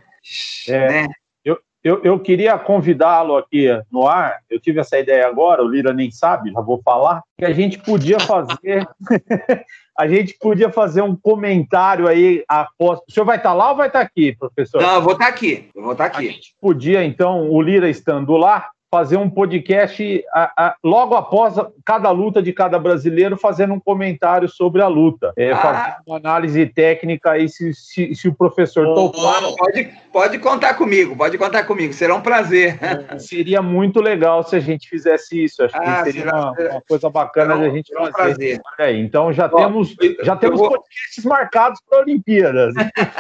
É, 0.68 1.04
né? 1.04 1.08
eu, 1.46 1.58
eu, 1.82 2.04
eu 2.04 2.20
queria 2.20 2.58
convidá-lo 2.58 3.38
aqui 3.38 3.68
no 3.90 4.06
ar, 4.06 4.40
eu 4.50 4.60
tive 4.60 4.82
essa 4.82 5.00
ideia 5.00 5.26
agora, 5.26 5.64
o 5.64 5.68
Lira 5.68 5.94
nem 5.94 6.12
sabe, 6.12 6.52
já 6.52 6.60
vou 6.60 6.82
falar, 6.84 7.24
que 7.38 7.46
a 7.46 7.54
gente 7.54 7.80
podia 7.80 8.20
fazer. 8.20 8.86
a 9.98 10.08
gente 10.08 10.38
podia 10.40 10.72
fazer 10.72 11.02
um 11.02 11.14
comentário 11.14 12.08
aí 12.08 12.42
após. 12.48 13.00
O 13.00 13.12
senhor 13.12 13.26
vai 13.26 13.36
estar 13.36 13.54
lá 13.54 13.72
ou 13.72 13.76
vai 13.76 13.88
estar 13.88 14.00
aqui, 14.00 14.34
professor? 14.38 14.82
Não, 14.82 14.96
eu 14.96 15.02
vou 15.02 15.12
estar 15.12 15.28
aqui. 15.28 15.70
Eu 15.76 15.84
vou 15.84 15.92
estar 15.92 16.06
aqui. 16.06 16.30
A 16.30 16.32
gente 16.32 16.56
podia, 16.62 17.04
então, 17.04 17.50
o 17.50 17.62
Lira 17.62 17.90
estando 17.90 18.38
lá, 18.38 18.70
fazer 18.92 19.18
um 19.18 19.30
podcast 19.30 20.24
a, 20.34 20.52
a, 20.58 20.76
logo 20.84 21.14
após 21.16 21.56
cada 21.86 22.10
luta 22.10 22.42
de 22.42 22.52
cada 22.52 22.80
brasileiro, 22.80 23.38
fazendo 23.38 23.74
um 23.74 23.80
comentário 23.80 24.50
sobre 24.50 24.82
a 24.82 24.88
luta, 24.88 25.32
é, 25.38 25.52
ah. 25.52 25.58
fazendo 25.58 25.96
uma 26.08 26.18
análise 26.18 26.66
técnica 26.66 27.32
aí 27.32 27.48
se, 27.48 27.74
se, 27.74 28.16
se 28.16 28.28
o 28.28 28.34
professor 28.34 28.88
oh, 28.88 28.96
topar. 28.96 29.44
Pode, 29.58 29.90
pode 30.12 30.40
contar 30.40 30.74
comigo, 30.74 31.16
pode 31.16 31.38
contar 31.38 31.64
comigo, 31.64 31.94
será 31.94 32.16
um 32.16 32.22
prazer. 32.22 32.80
É, 32.82 33.20
seria 33.20 33.62
muito 33.62 34.02
legal 34.02 34.44
se 34.44 34.56
a 34.56 34.60
gente 34.60 34.90
fizesse 34.90 35.44
isso, 35.44 35.64
acho 35.64 35.78
ah, 35.78 35.82
que 35.82 36.12
seria 36.12 36.22
será, 36.24 36.38
uma, 36.38 36.72
uma, 36.72 36.82
coisa 36.88 37.10
bacana 37.10 37.58
de 37.58 37.66
a 37.66 37.70
gente 37.70 37.94
fazer. 37.94 38.10
Um 38.10 38.12
prazer. 38.12 38.62
É, 38.80 38.94
então 38.94 39.32
já 39.32 39.48
temos, 39.48 39.96
já 40.24 40.36
temos 40.36 40.60
vou... 40.60 40.70
podcasts 40.70 41.24
marcados 41.26 41.80
para 41.88 42.00
a 42.00 42.02
Olimpíadas. 42.02 42.74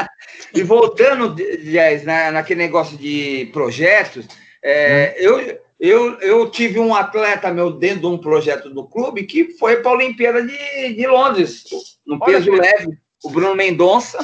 e 0.54 0.64
voltando, 0.64 1.36
Jazz, 1.36 2.04
na, 2.04 2.32
naquele 2.32 2.62
negócio 2.62 2.98
de 2.98 3.50
projetos, 3.54 4.28
é, 4.64 5.16
eu, 5.18 5.60
eu, 5.80 6.20
eu 6.20 6.50
tive 6.50 6.80
um 6.80 6.94
atleta 6.94 7.52
meu 7.52 7.72
dentro 7.72 8.02
de 8.02 8.08
um 8.08 8.18
projeto 8.18 8.70
do 8.70 8.86
clube 8.86 9.24
que 9.24 9.54
foi 9.58 9.78
para 9.78 9.92
a 9.92 9.96
Olimpíada 9.96 10.42
de, 10.42 10.94
de 10.94 11.08
Londres, 11.08 11.64
no 12.06 12.20
peso 12.20 12.52
leve, 12.52 12.98
o 13.24 13.30
Bruno 13.30 13.56
Mendonça. 13.56 14.18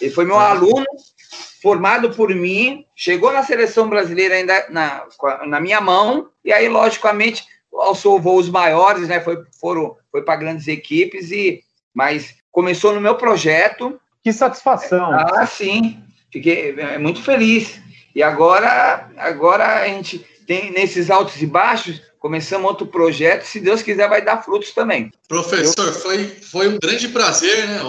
Ele 0.00 0.10
foi 0.10 0.24
meu 0.24 0.38
aluno, 0.38 0.86
formado 1.62 2.10
por 2.10 2.34
mim, 2.34 2.84
chegou 2.94 3.32
na 3.32 3.42
seleção 3.42 3.88
brasileira 3.88 4.36
ainda 4.36 4.66
na, 4.70 5.06
na 5.46 5.60
minha 5.60 5.80
mão, 5.80 6.30
e 6.44 6.52
aí, 6.52 6.68
logicamente, 6.68 7.44
alçou 7.72 8.20
voos 8.20 8.48
maiores, 8.48 9.08
né? 9.08 9.20
Foi, 9.20 9.44
foram, 9.60 9.96
foi 10.10 10.22
para 10.22 10.36
grandes 10.36 10.66
equipes, 10.68 11.30
e 11.30 11.62
mas 11.94 12.34
começou 12.50 12.94
no 12.94 13.00
meu 13.00 13.16
projeto. 13.16 14.00
Que 14.22 14.32
satisfação! 14.32 15.12
Ah, 15.12 15.46
sim, 15.46 16.02
fiquei 16.32 16.74
é, 16.78 16.98
muito 16.98 17.22
feliz. 17.22 17.80
E 18.18 18.22
agora, 18.24 19.08
agora 19.16 19.82
a 19.82 19.86
gente 19.86 20.18
tem 20.44 20.72
nesses 20.72 21.08
altos 21.08 21.40
e 21.40 21.46
baixos, 21.46 22.02
começamos 22.18 22.68
outro 22.68 22.84
projeto, 22.84 23.44
se 23.44 23.60
Deus 23.60 23.80
quiser 23.80 24.08
vai 24.08 24.24
dar 24.24 24.42
frutos 24.42 24.72
também. 24.72 25.12
Professor, 25.28 25.92
foi, 25.92 26.26
foi 26.26 26.66
um 26.66 26.80
grande 26.80 27.06
prazer, 27.06 27.68
né? 27.68 27.80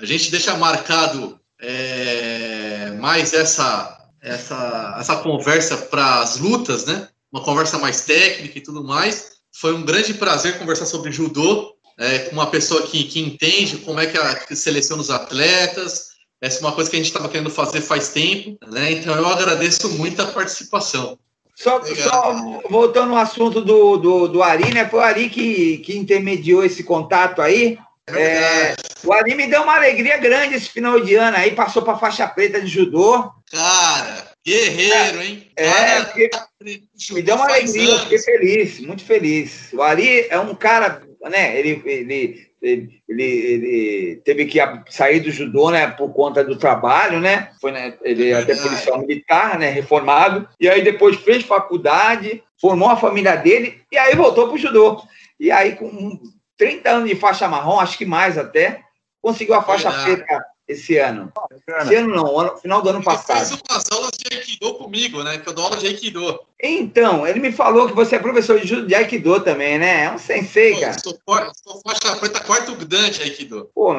A 0.00 0.04
gente 0.04 0.32
deixa 0.32 0.56
marcado 0.56 1.38
é, 1.62 2.90
mais 3.00 3.32
essa, 3.32 4.04
essa, 4.20 4.96
essa 4.98 5.16
conversa 5.18 5.76
para 5.76 6.18
as 6.18 6.38
lutas, 6.38 6.84
né? 6.84 7.06
Uma 7.32 7.44
conversa 7.44 7.78
mais 7.78 8.00
técnica 8.00 8.58
e 8.58 8.62
tudo 8.62 8.82
mais. 8.82 9.34
Foi 9.52 9.72
um 9.72 9.84
grande 9.84 10.14
prazer 10.14 10.58
conversar 10.58 10.86
sobre 10.86 11.12
judô 11.12 11.72
é, 11.96 12.18
com 12.18 12.32
uma 12.32 12.50
pessoa 12.50 12.82
que, 12.82 13.04
que 13.04 13.20
entende 13.20 13.76
como 13.76 14.00
é 14.00 14.06
que, 14.06 14.18
a, 14.18 14.34
que 14.34 14.56
seleciona 14.56 15.02
os 15.02 15.10
atletas. 15.10 16.13
Essa 16.44 16.58
é 16.58 16.60
uma 16.60 16.72
coisa 16.72 16.90
que 16.90 16.96
a 16.96 16.98
gente 16.98 17.06
estava 17.06 17.26
querendo 17.26 17.48
fazer 17.48 17.80
faz 17.80 18.10
tempo, 18.10 18.58
né? 18.70 18.92
Então 18.92 19.16
eu 19.16 19.26
agradeço 19.26 19.88
muito 19.94 20.20
a 20.20 20.26
participação. 20.26 21.18
Só, 21.56 21.82
só, 21.82 22.60
voltando 22.68 23.12
ao 23.12 23.18
assunto 23.18 23.62
do, 23.62 23.96
do, 23.96 24.28
do 24.28 24.42
Ari, 24.42 24.74
né? 24.74 24.86
Foi 24.86 25.00
o 25.00 25.02
Ari 25.02 25.30
que, 25.30 25.78
que 25.78 25.96
intermediou 25.96 26.62
esse 26.62 26.84
contato 26.84 27.40
aí. 27.40 27.78
É, 28.08 28.74
o 29.02 29.12
Ari 29.14 29.34
me 29.34 29.46
deu 29.46 29.62
uma 29.62 29.74
alegria 29.76 30.18
grande 30.18 30.56
esse 30.56 30.68
final 30.68 31.00
de 31.00 31.14
ano 31.14 31.38
aí, 31.38 31.52
passou 31.52 31.80
para 31.80 31.96
faixa 31.96 32.28
preta 32.28 32.60
de 32.60 32.66
judô. 32.66 33.30
Cara, 33.50 34.32
guerreiro, 34.44 35.22
hein? 35.22 35.50
É, 35.56 36.02
cara, 36.28 36.48
me 36.60 37.22
deu 37.22 37.36
uma 37.36 37.46
alegria, 37.46 37.88
eu 37.88 37.98
fiquei 38.00 38.18
feliz, 38.18 38.80
muito 38.80 39.02
feliz. 39.02 39.72
O 39.72 39.80
Ari 39.80 40.26
é 40.28 40.38
um 40.38 40.54
cara, 40.54 41.00
né? 41.22 41.58
Ele, 41.58 41.80
ele, 41.86 42.48
ele, 42.64 43.02
ele, 43.08 44.22
teve 44.24 44.46
que 44.46 44.58
sair 44.88 45.20
do 45.20 45.30
judô, 45.30 45.70
né? 45.70 45.86
Por 45.88 46.12
conta 46.12 46.42
do 46.42 46.56
trabalho, 46.56 47.20
né? 47.20 47.50
Foi, 47.60 47.70
né, 47.70 47.94
ele 48.02 48.30
é 48.30 48.38
até 48.38 48.56
policial 48.56 48.98
militar, 48.98 49.58
né? 49.58 49.68
Reformado. 49.68 50.48
E 50.58 50.68
aí 50.68 50.82
depois 50.82 51.16
fez 51.16 51.42
faculdade, 51.42 52.42
formou 52.58 52.88
a 52.88 52.96
família 52.96 53.36
dele 53.36 53.82
e 53.92 53.98
aí 53.98 54.16
voltou 54.16 54.46
para 54.46 54.54
o 54.54 54.58
judô. 54.58 55.02
E 55.38 55.50
aí, 55.50 55.76
com 55.76 56.18
30 56.56 56.90
anos 56.90 57.08
de 57.08 57.16
faixa 57.16 57.46
marrom, 57.46 57.78
acho 57.78 57.98
que 57.98 58.06
mais 58.06 58.38
até, 58.38 58.80
conseguiu 59.20 59.54
a 59.54 59.62
faixa 59.62 59.92
preta 59.92 60.42
esse 60.66 60.98
ano. 60.98 61.32
Esse 61.52 61.94
ano 61.94 62.14
não, 62.14 62.38
ano, 62.38 62.56
final 62.56 62.82
do 62.82 62.88
ano 62.88 63.02
passado. 63.02 63.38
Ele 63.38 63.46
fez 63.46 63.62
umas 63.68 63.84
aulas 63.92 64.10
de 64.12 64.36
Aikido 64.36 64.74
comigo, 64.74 65.22
né? 65.22 65.38
Que 65.38 65.48
eu 65.48 65.52
dou 65.52 65.64
aula 65.64 65.76
de 65.76 65.86
Aikido. 65.86 66.40
Então, 66.62 67.26
ele 67.26 67.40
me 67.40 67.52
falou 67.52 67.86
que 67.86 67.94
você 67.94 68.16
é 68.16 68.18
professor 68.18 68.58
de, 68.58 68.86
de 68.86 68.94
Aikido 68.94 69.40
também, 69.40 69.78
né? 69.78 70.04
É 70.04 70.10
um 70.10 70.18
sensei, 70.18 70.74
Pô, 70.74 70.80
cara. 70.80 70.98
Sou, 70.98 71.18
sou 71.54 71.82
faixa 71.82 72.16
preta 72.16 72.40
quarto 72.40 72.74
grande 72.74 73.22
Aikido. 73.22 73.70
Pô, 73.74 73.92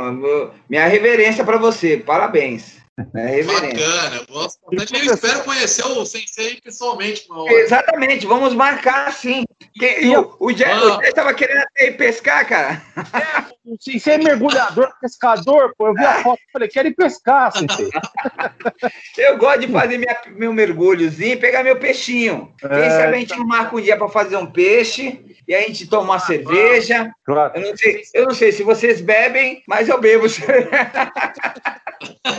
minha 0.70 0.88
reverência 0.88 1.44
para 1.44 1.58
você, 1.58 1.98
parabéns. 1.98 2.86
É 3.14 3.44
Bacana, 3.44 4.16
eu 4.16 4.34
gosto 4.34 4.58
bastante. 4.72 5.06
Eu 5.06 5.14
espero 5.14 5.44
conhecer 5.44 5.86
o 5.86 6.06
Sensei 6.06 6.62
pessoalmente. 6.62 7.28
Exatamente, 7.50 8.26
vamos 8.26 8.54
marcar 8.54 9.12
sim. 9.12 9.44
Que, 9.78 10.16
o, 10.18 10.36
o 10.40 10.54
Jay 10.54 10.72
estava 11.04 11.34
querendo 11.34 11.60
até 11.60 11.88
ir 11.88 11.98
pescar, 11.98 12.48
cara. 12.48 12.82
É, 12.98 13.56
Sensei 13.80 14.14
é 14.14 14.18
mergulhador, 14.18 14.94
pescador, 15.02 15.74
pô. 15.78 15.88
Eu 15.88 15.94
vi 15.94 16.06
a 16.06 16.24
foto 16.24 16.40
e 16.40 16.52
falei, 16.52 16.68
quero 16.68 16.88
ir 16.88 16.96
pescar, 16.96 17.52
eu 19.18 19.38
gosto 19.38 19.62
de 19.62 19.72
fazer 19.72 19.98
minha, 19.98 20.16
meu 20.28 20.54
mergulhozinho 20.54 21.34
e 21.34 21.38
pegar 21.38 21.64
meu 21.64 21.78
peixinho. 21.78 22.54
Quem 22.60 22.70
é, 22.70 22.90
sabe 22.90 23.16
a 23.16 23.20
gente 23.20 23.36
não 23.38 23.48
marca 23.48 23.76
um 23.76 23.82
dia 23.82 23.98
para 23.98 24.08
fazer 24.08 24.38
um 24.38 24.46
peixe 24.46 25.20
e 25.48 25.56
a 25.56 25.62
gente 25.62 25.88
toma 25.88 26.14
uma 26.14 26.20
cerveja. 26.20 27.12
Claro. 27.26 27.54
Eu, 27.56 27.70
não 27.70 27.78
sei, 27.78 28.02
eu 28.14 28.26
não 28.26 28.36
sei 28.36 28.52
se 28.52 28.64
vocês 28.64 29.02
bebem, 29.02 29.64
mas 29.68 29.90
eu 29.90 30.00
bebo. 30.00 30.26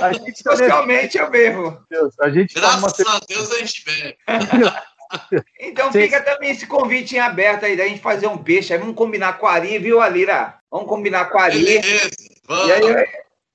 A 0.01 0.13
gente 0.13 0.43
Socialmente 0.43 1.17
eu 1.17 1.31
bebo. 1.31 1.81
a 2.21 2.29
gente 2.29 2.55
Graças 2.55 2.99
uma... 2.99 3.17
a 3.17 3.21
Deus 3.27 3.51
a 3.53 3.59
gente 3.59 3.85
bebe. 3.85 4.17
Então 5.61 5.93
fica 5.93 6.21
também 6.21 6.51
esse 6.51 6.67
convite 6.67 7.17
em 7.17 7.19
aberto 7.19 7.65
aí 7.65 7.77
da 7.77 7.87
gente 7.87 8.01
fazer 8.01 8.27
um 8.27 8.39
peixe. 8.39 8.73
Aí 8.73 8.79
vamos 8.79 8.95
combinar 8.95 9.39
com 9.39 9.47
a 9.47 9.53
Ari, 9.53 9.79
viu, 9.79 10.01
Alira? 10.01 10.55
Vamos 10.71 10.89
combinar 10.89 11.27
com 11.27 11.39
a 11.39 11.45
Ari. 11.45 11.59
Beleza, 11.59 12.11
vamos. 12.47 12.69
E 12.69 12.73
aí 12.73 13.07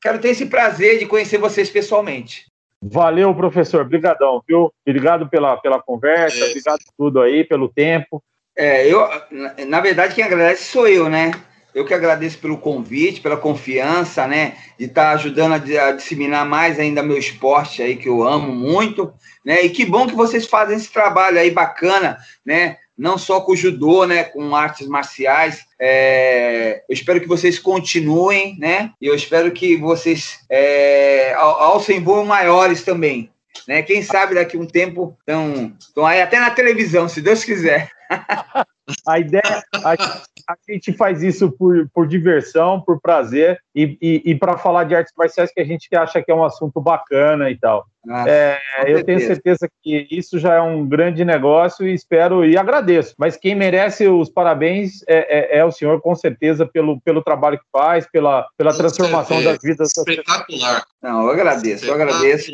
quero 0.02 0.20
ter 0.20 0.30
esse 0.30 0.46
prazer 0.46 1.00
de 1.00 1.06
conhecer 1.06 1.38
vocês 1.38 1.70
pessoalmente. 1.70 2.46
Valeu, 2.82 3.34
professor. 3.36 3.82
Obrigadão, 3.82 4.42
viu? 4.48 4.74
Obrigado 4.86 5.30
pela, 5.30 5.56
pela 5.58 5.82
conversa, 5.82 6.46
obrigado 6.46 6.80
por 6.80 6.94
tudo 6.98 7.22
aí, 7.22 7.44
pelo 7.44 7.70
tempo. 7.70 8.24
É, 8.56 8.88
eu, 8.88 9.08
na, 9.30 9.54
na 9.66 9.80
verdade, 9.80 10.16
quem 10.16 10.24
agradece 10.24 10.66
sou 10.66 10.88
eu, 10.88 11.08
né? 11.10 11.32
Eu 11.74 11.86
que 11.86 11.94
agradeço 11.94 12.38
pelo 12.38 12.58
convite, 12.58 13.22
pela 13.22 13.38
confiança, 13.38 14.28
né? 14.28 14.58
De 14.78 14.86
estar 14.86 15.06
tá 15.06 15.12
ajudando 15.12 15.54
a, 15.54 15.88
a, 15.88 15.92
disseminar 15.92 16.46
mais 16.46 16.80
ainda 16.80 17.02
meu 17.02 17.18
esporte 17.18 17.82
aí, 17.82 17.96
que 17.96 18.10
eu 18.10 18.24
amo 18.24 18.54
muito, 18.54 19.14
né? 19.46 19.62
E 19.62 19.70
que 19.70 19.86
bom 19.86 20.08
que 20.08 20.16
vocês 20.16 20.46
fazem 20.46 20.76
esse 20.76 20.92
trabalho 20.92 21.40
aí 21.40 21.50
bacana, 21.50 22.18
né? 22.46 22.78
Não 22.98 23.18
só 23.18 23.42
com 23.42 23.54
o 23.54 23.56
judô, 23.56 24.06
né? 24.06 24.24
Com 24.24 24.56
artes 24.56 24.88
marciais. 24.88 25.66
É... 25.80 26.84
Eu 26.90 26.94
espero 26.94 27.22
que 27.22 27.28
vocês 27.28 27.58
continuem, 27.58 28.58
né? 28.60 28.92
E 29.02 29.08
eu 29.08 29.16
espero 29.16 29.52
que 29.52 29.78
vocês 29.78 30.40
é... 30.50 31.34
alcem 31.34 32.04
voos 32.04 32.28
maiores 32.28 32.84
também, 32.84 33.32
né? 33.68 33.82
Quem 33.82 34.04
sabe 34.04 34.36
daqui 34.36 34.58
a 34.58 34.60
um 34.60 34.68
tempo 34.68 35.18
estão 35.26 36.06
aí 36.06 36.22
até 36.22 36.40
na 36.40 36.52
televisão, 36.52 37.08
se 37.08 37.22
Deus 37.22 37.44
quiser. 37.44 37.90
A 39.08 39.20
ideia, 39.20 39.64
a, 40.52 40.72
gente 40.72 40.94
faz 40.94 41.24
isso 41.24 41.52
por, 41.52 41.90
por 41.94 42.08
diversão, 42.08 42.82
por 42.82 43.00
prazer 43.00 43.60
e, 43.76 43.98
e, 44.02 44.32
e 44.32 44.36
para 44.36 44.58
falar 44.58 44.84
de 44.84 44.96
artes 44.96 45.14
marciais 45.18 45.52
que 45.52 45.62
a 45.62 45.66
gente 45.66 45.88
acha 45.96 46.22
que 46.22 46.32
é 46.32 46.36
um 46.36 46.44
assunto 46.44 46.80
bacana 46.82 47.50
e 47.50 47.58
tal. 47.58 47.86
Ah, 48.10 48.26
é, 48.28 48.60
eu 48.88 49.04
tenho 49.04 49.20
certeza 49.20 49.70
que 49.84 50.08
isso 50.10 50.40
já 50.40 50.56
é 50.56 50.62
um 50.62 50.88
grande 50.88 51.24
negócio 51.24 51.88
e 51.88 51.94
espero 51.94 52.44
e 52.44 52.58
agradeço. 52.58 53.14
Mas 53.18 53.38
quem 53.38 53.54
merece 53.54 54.08
os 54.08 54.28
parabéns 54.28 55.04
é, 55.08 55.58
é, 55.58 55.60
é 55.60 55.66
o 55.66 55.72
senhor, 55.72 56.02
com 56.02 56.16
certeza, 56.16 56.66
pelo, 56.66 57.00
pelo 57.02 57.22
trabalho 57.22 57.60
que 57.60 57.66
faz, 57.72 58.08
pela, 58.10 58.48
pela 58.58 58.74
transformação 58.74 59.44
das 59.44 59.60
vidas. 59.62 59.90
Espetacular. 59.96 60.84
Não, 61.02 61.26
eu 61.26 61.30
agradeço, 61.30 61.86
eu 61.86 61.94
agradeço. 61.94 62.52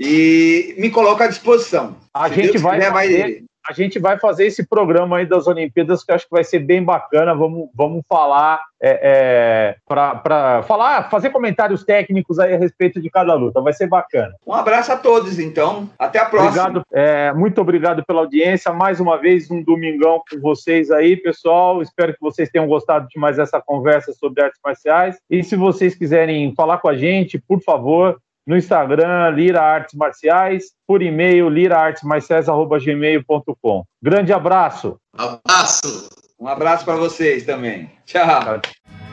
E 0.00 0.74
me 0.78 0.90
coloco 0.90 1.22
à 1.22 1.26
disposição. 1.26 1.96
A 2.12 2.28
Se 2.28 2.34
gente 2.36 2.52
Deus 2.52 2.62
vai, 2.62 2.78
quiser, 2.78 2.92
vai 2.92 3.42
a 3.68 3.72
gente 3.72 3.98
vai 3.98 4.18
fazer 4.18 4.46
esse 4.46 4.66
programa 4.66 5.18
aí 5.18 5.26
das 5.26 5.46
Olimpíadas 5.46 6.04
que 6.04 6.10
eu 6.10 6.14
acho 6.14 6.24
que 6.24 6.30
vai 6.30 6.44
ser 6.44 6.60
bem 6.60 6.82
bacana. 6.82 7.34
Vamos, 7.34 7.68
vamos 7.74 8.02
falar 8.08 8.60
é, 8.80 9.00
é, 9.02 9.76
para 9.88 10.62
falar, 10.62 11.10
fazer 11.10 11.30
comentários 11.30 11.82
técnicos 11.82 12.38
aí 12.38 12.54
a 12.54 12.58
respeito 12.58 13.00
de 13.00 13.10
cada 13.10 13.34
luta. 13.34 13.60
Vai 13.60 13.72
ser 13.72 13.88
bacana. 13.88 14.34
Um 14.46 14.52
abraço 14.52 14.92
a 14.92 14.96
todos, 14.96 15.38
então. 15.38 15.90
Até 15.98 16.18
a 16.18 16.26
próxima. 16.26 16.50
Obrigado, 16.50 16.82
é, 16.92 17.32
muito 17.32 17.60
obrigado 17.60 18.04
pela 18.06 18.20
audiência. 18.20 18.72
Mais 18.72 19.00
uma 19.00 19.18
vez, 19.18 19.50
um 19.50 19.62
domingão 19.62 20.22
com 20.30 20.40
vocês 20.40 20.90
aí, 20.90 21.16
pessoal. 21.16 21.82
Espero 21.82 22.12
que 22.12 22.20
vocês 22.20 22.48
tenham 22.50 22.68
gostado 22.68 23.08
de 23.08 23.18
mais 23.18 23.38
essa 23.38 23.60
conversa 23.60 24.12
sobre 24.12 24.42
artes 24.42 24.60
marciais. 24.64 25.18
E 25.28 25.42
se 25.42 25.56
vocês 25.56 25.94
quiserem 25.94 26.54
falar 26.54 26.78
com 26.78 26.88
a 26.88 26.96
gente, 26.96 27.38
por 27.38 27.60
favor, 27.62 28.18
no 28.46 28.56
Instagram, 28.56 29.30
Lira 29.30 29.60
Artes 29.60 29.94
Marciais, 29.94 30.66
por 30.86 31.02
e-mail, 31.02 31.48
liraartesmarciais.gmail.com. 31.48 33.84
Grande 34.00 34.32
abraço. 34.32 35.00
Abraço. 35.12 36.08
Um 36.38 36.46
abraço 36.46 36.84
para 36.84 36.94
vocês 36.96 37.44
também. 37.44 37.90
Tchau. 38.04 38.60
Tchau. 38.60 39.05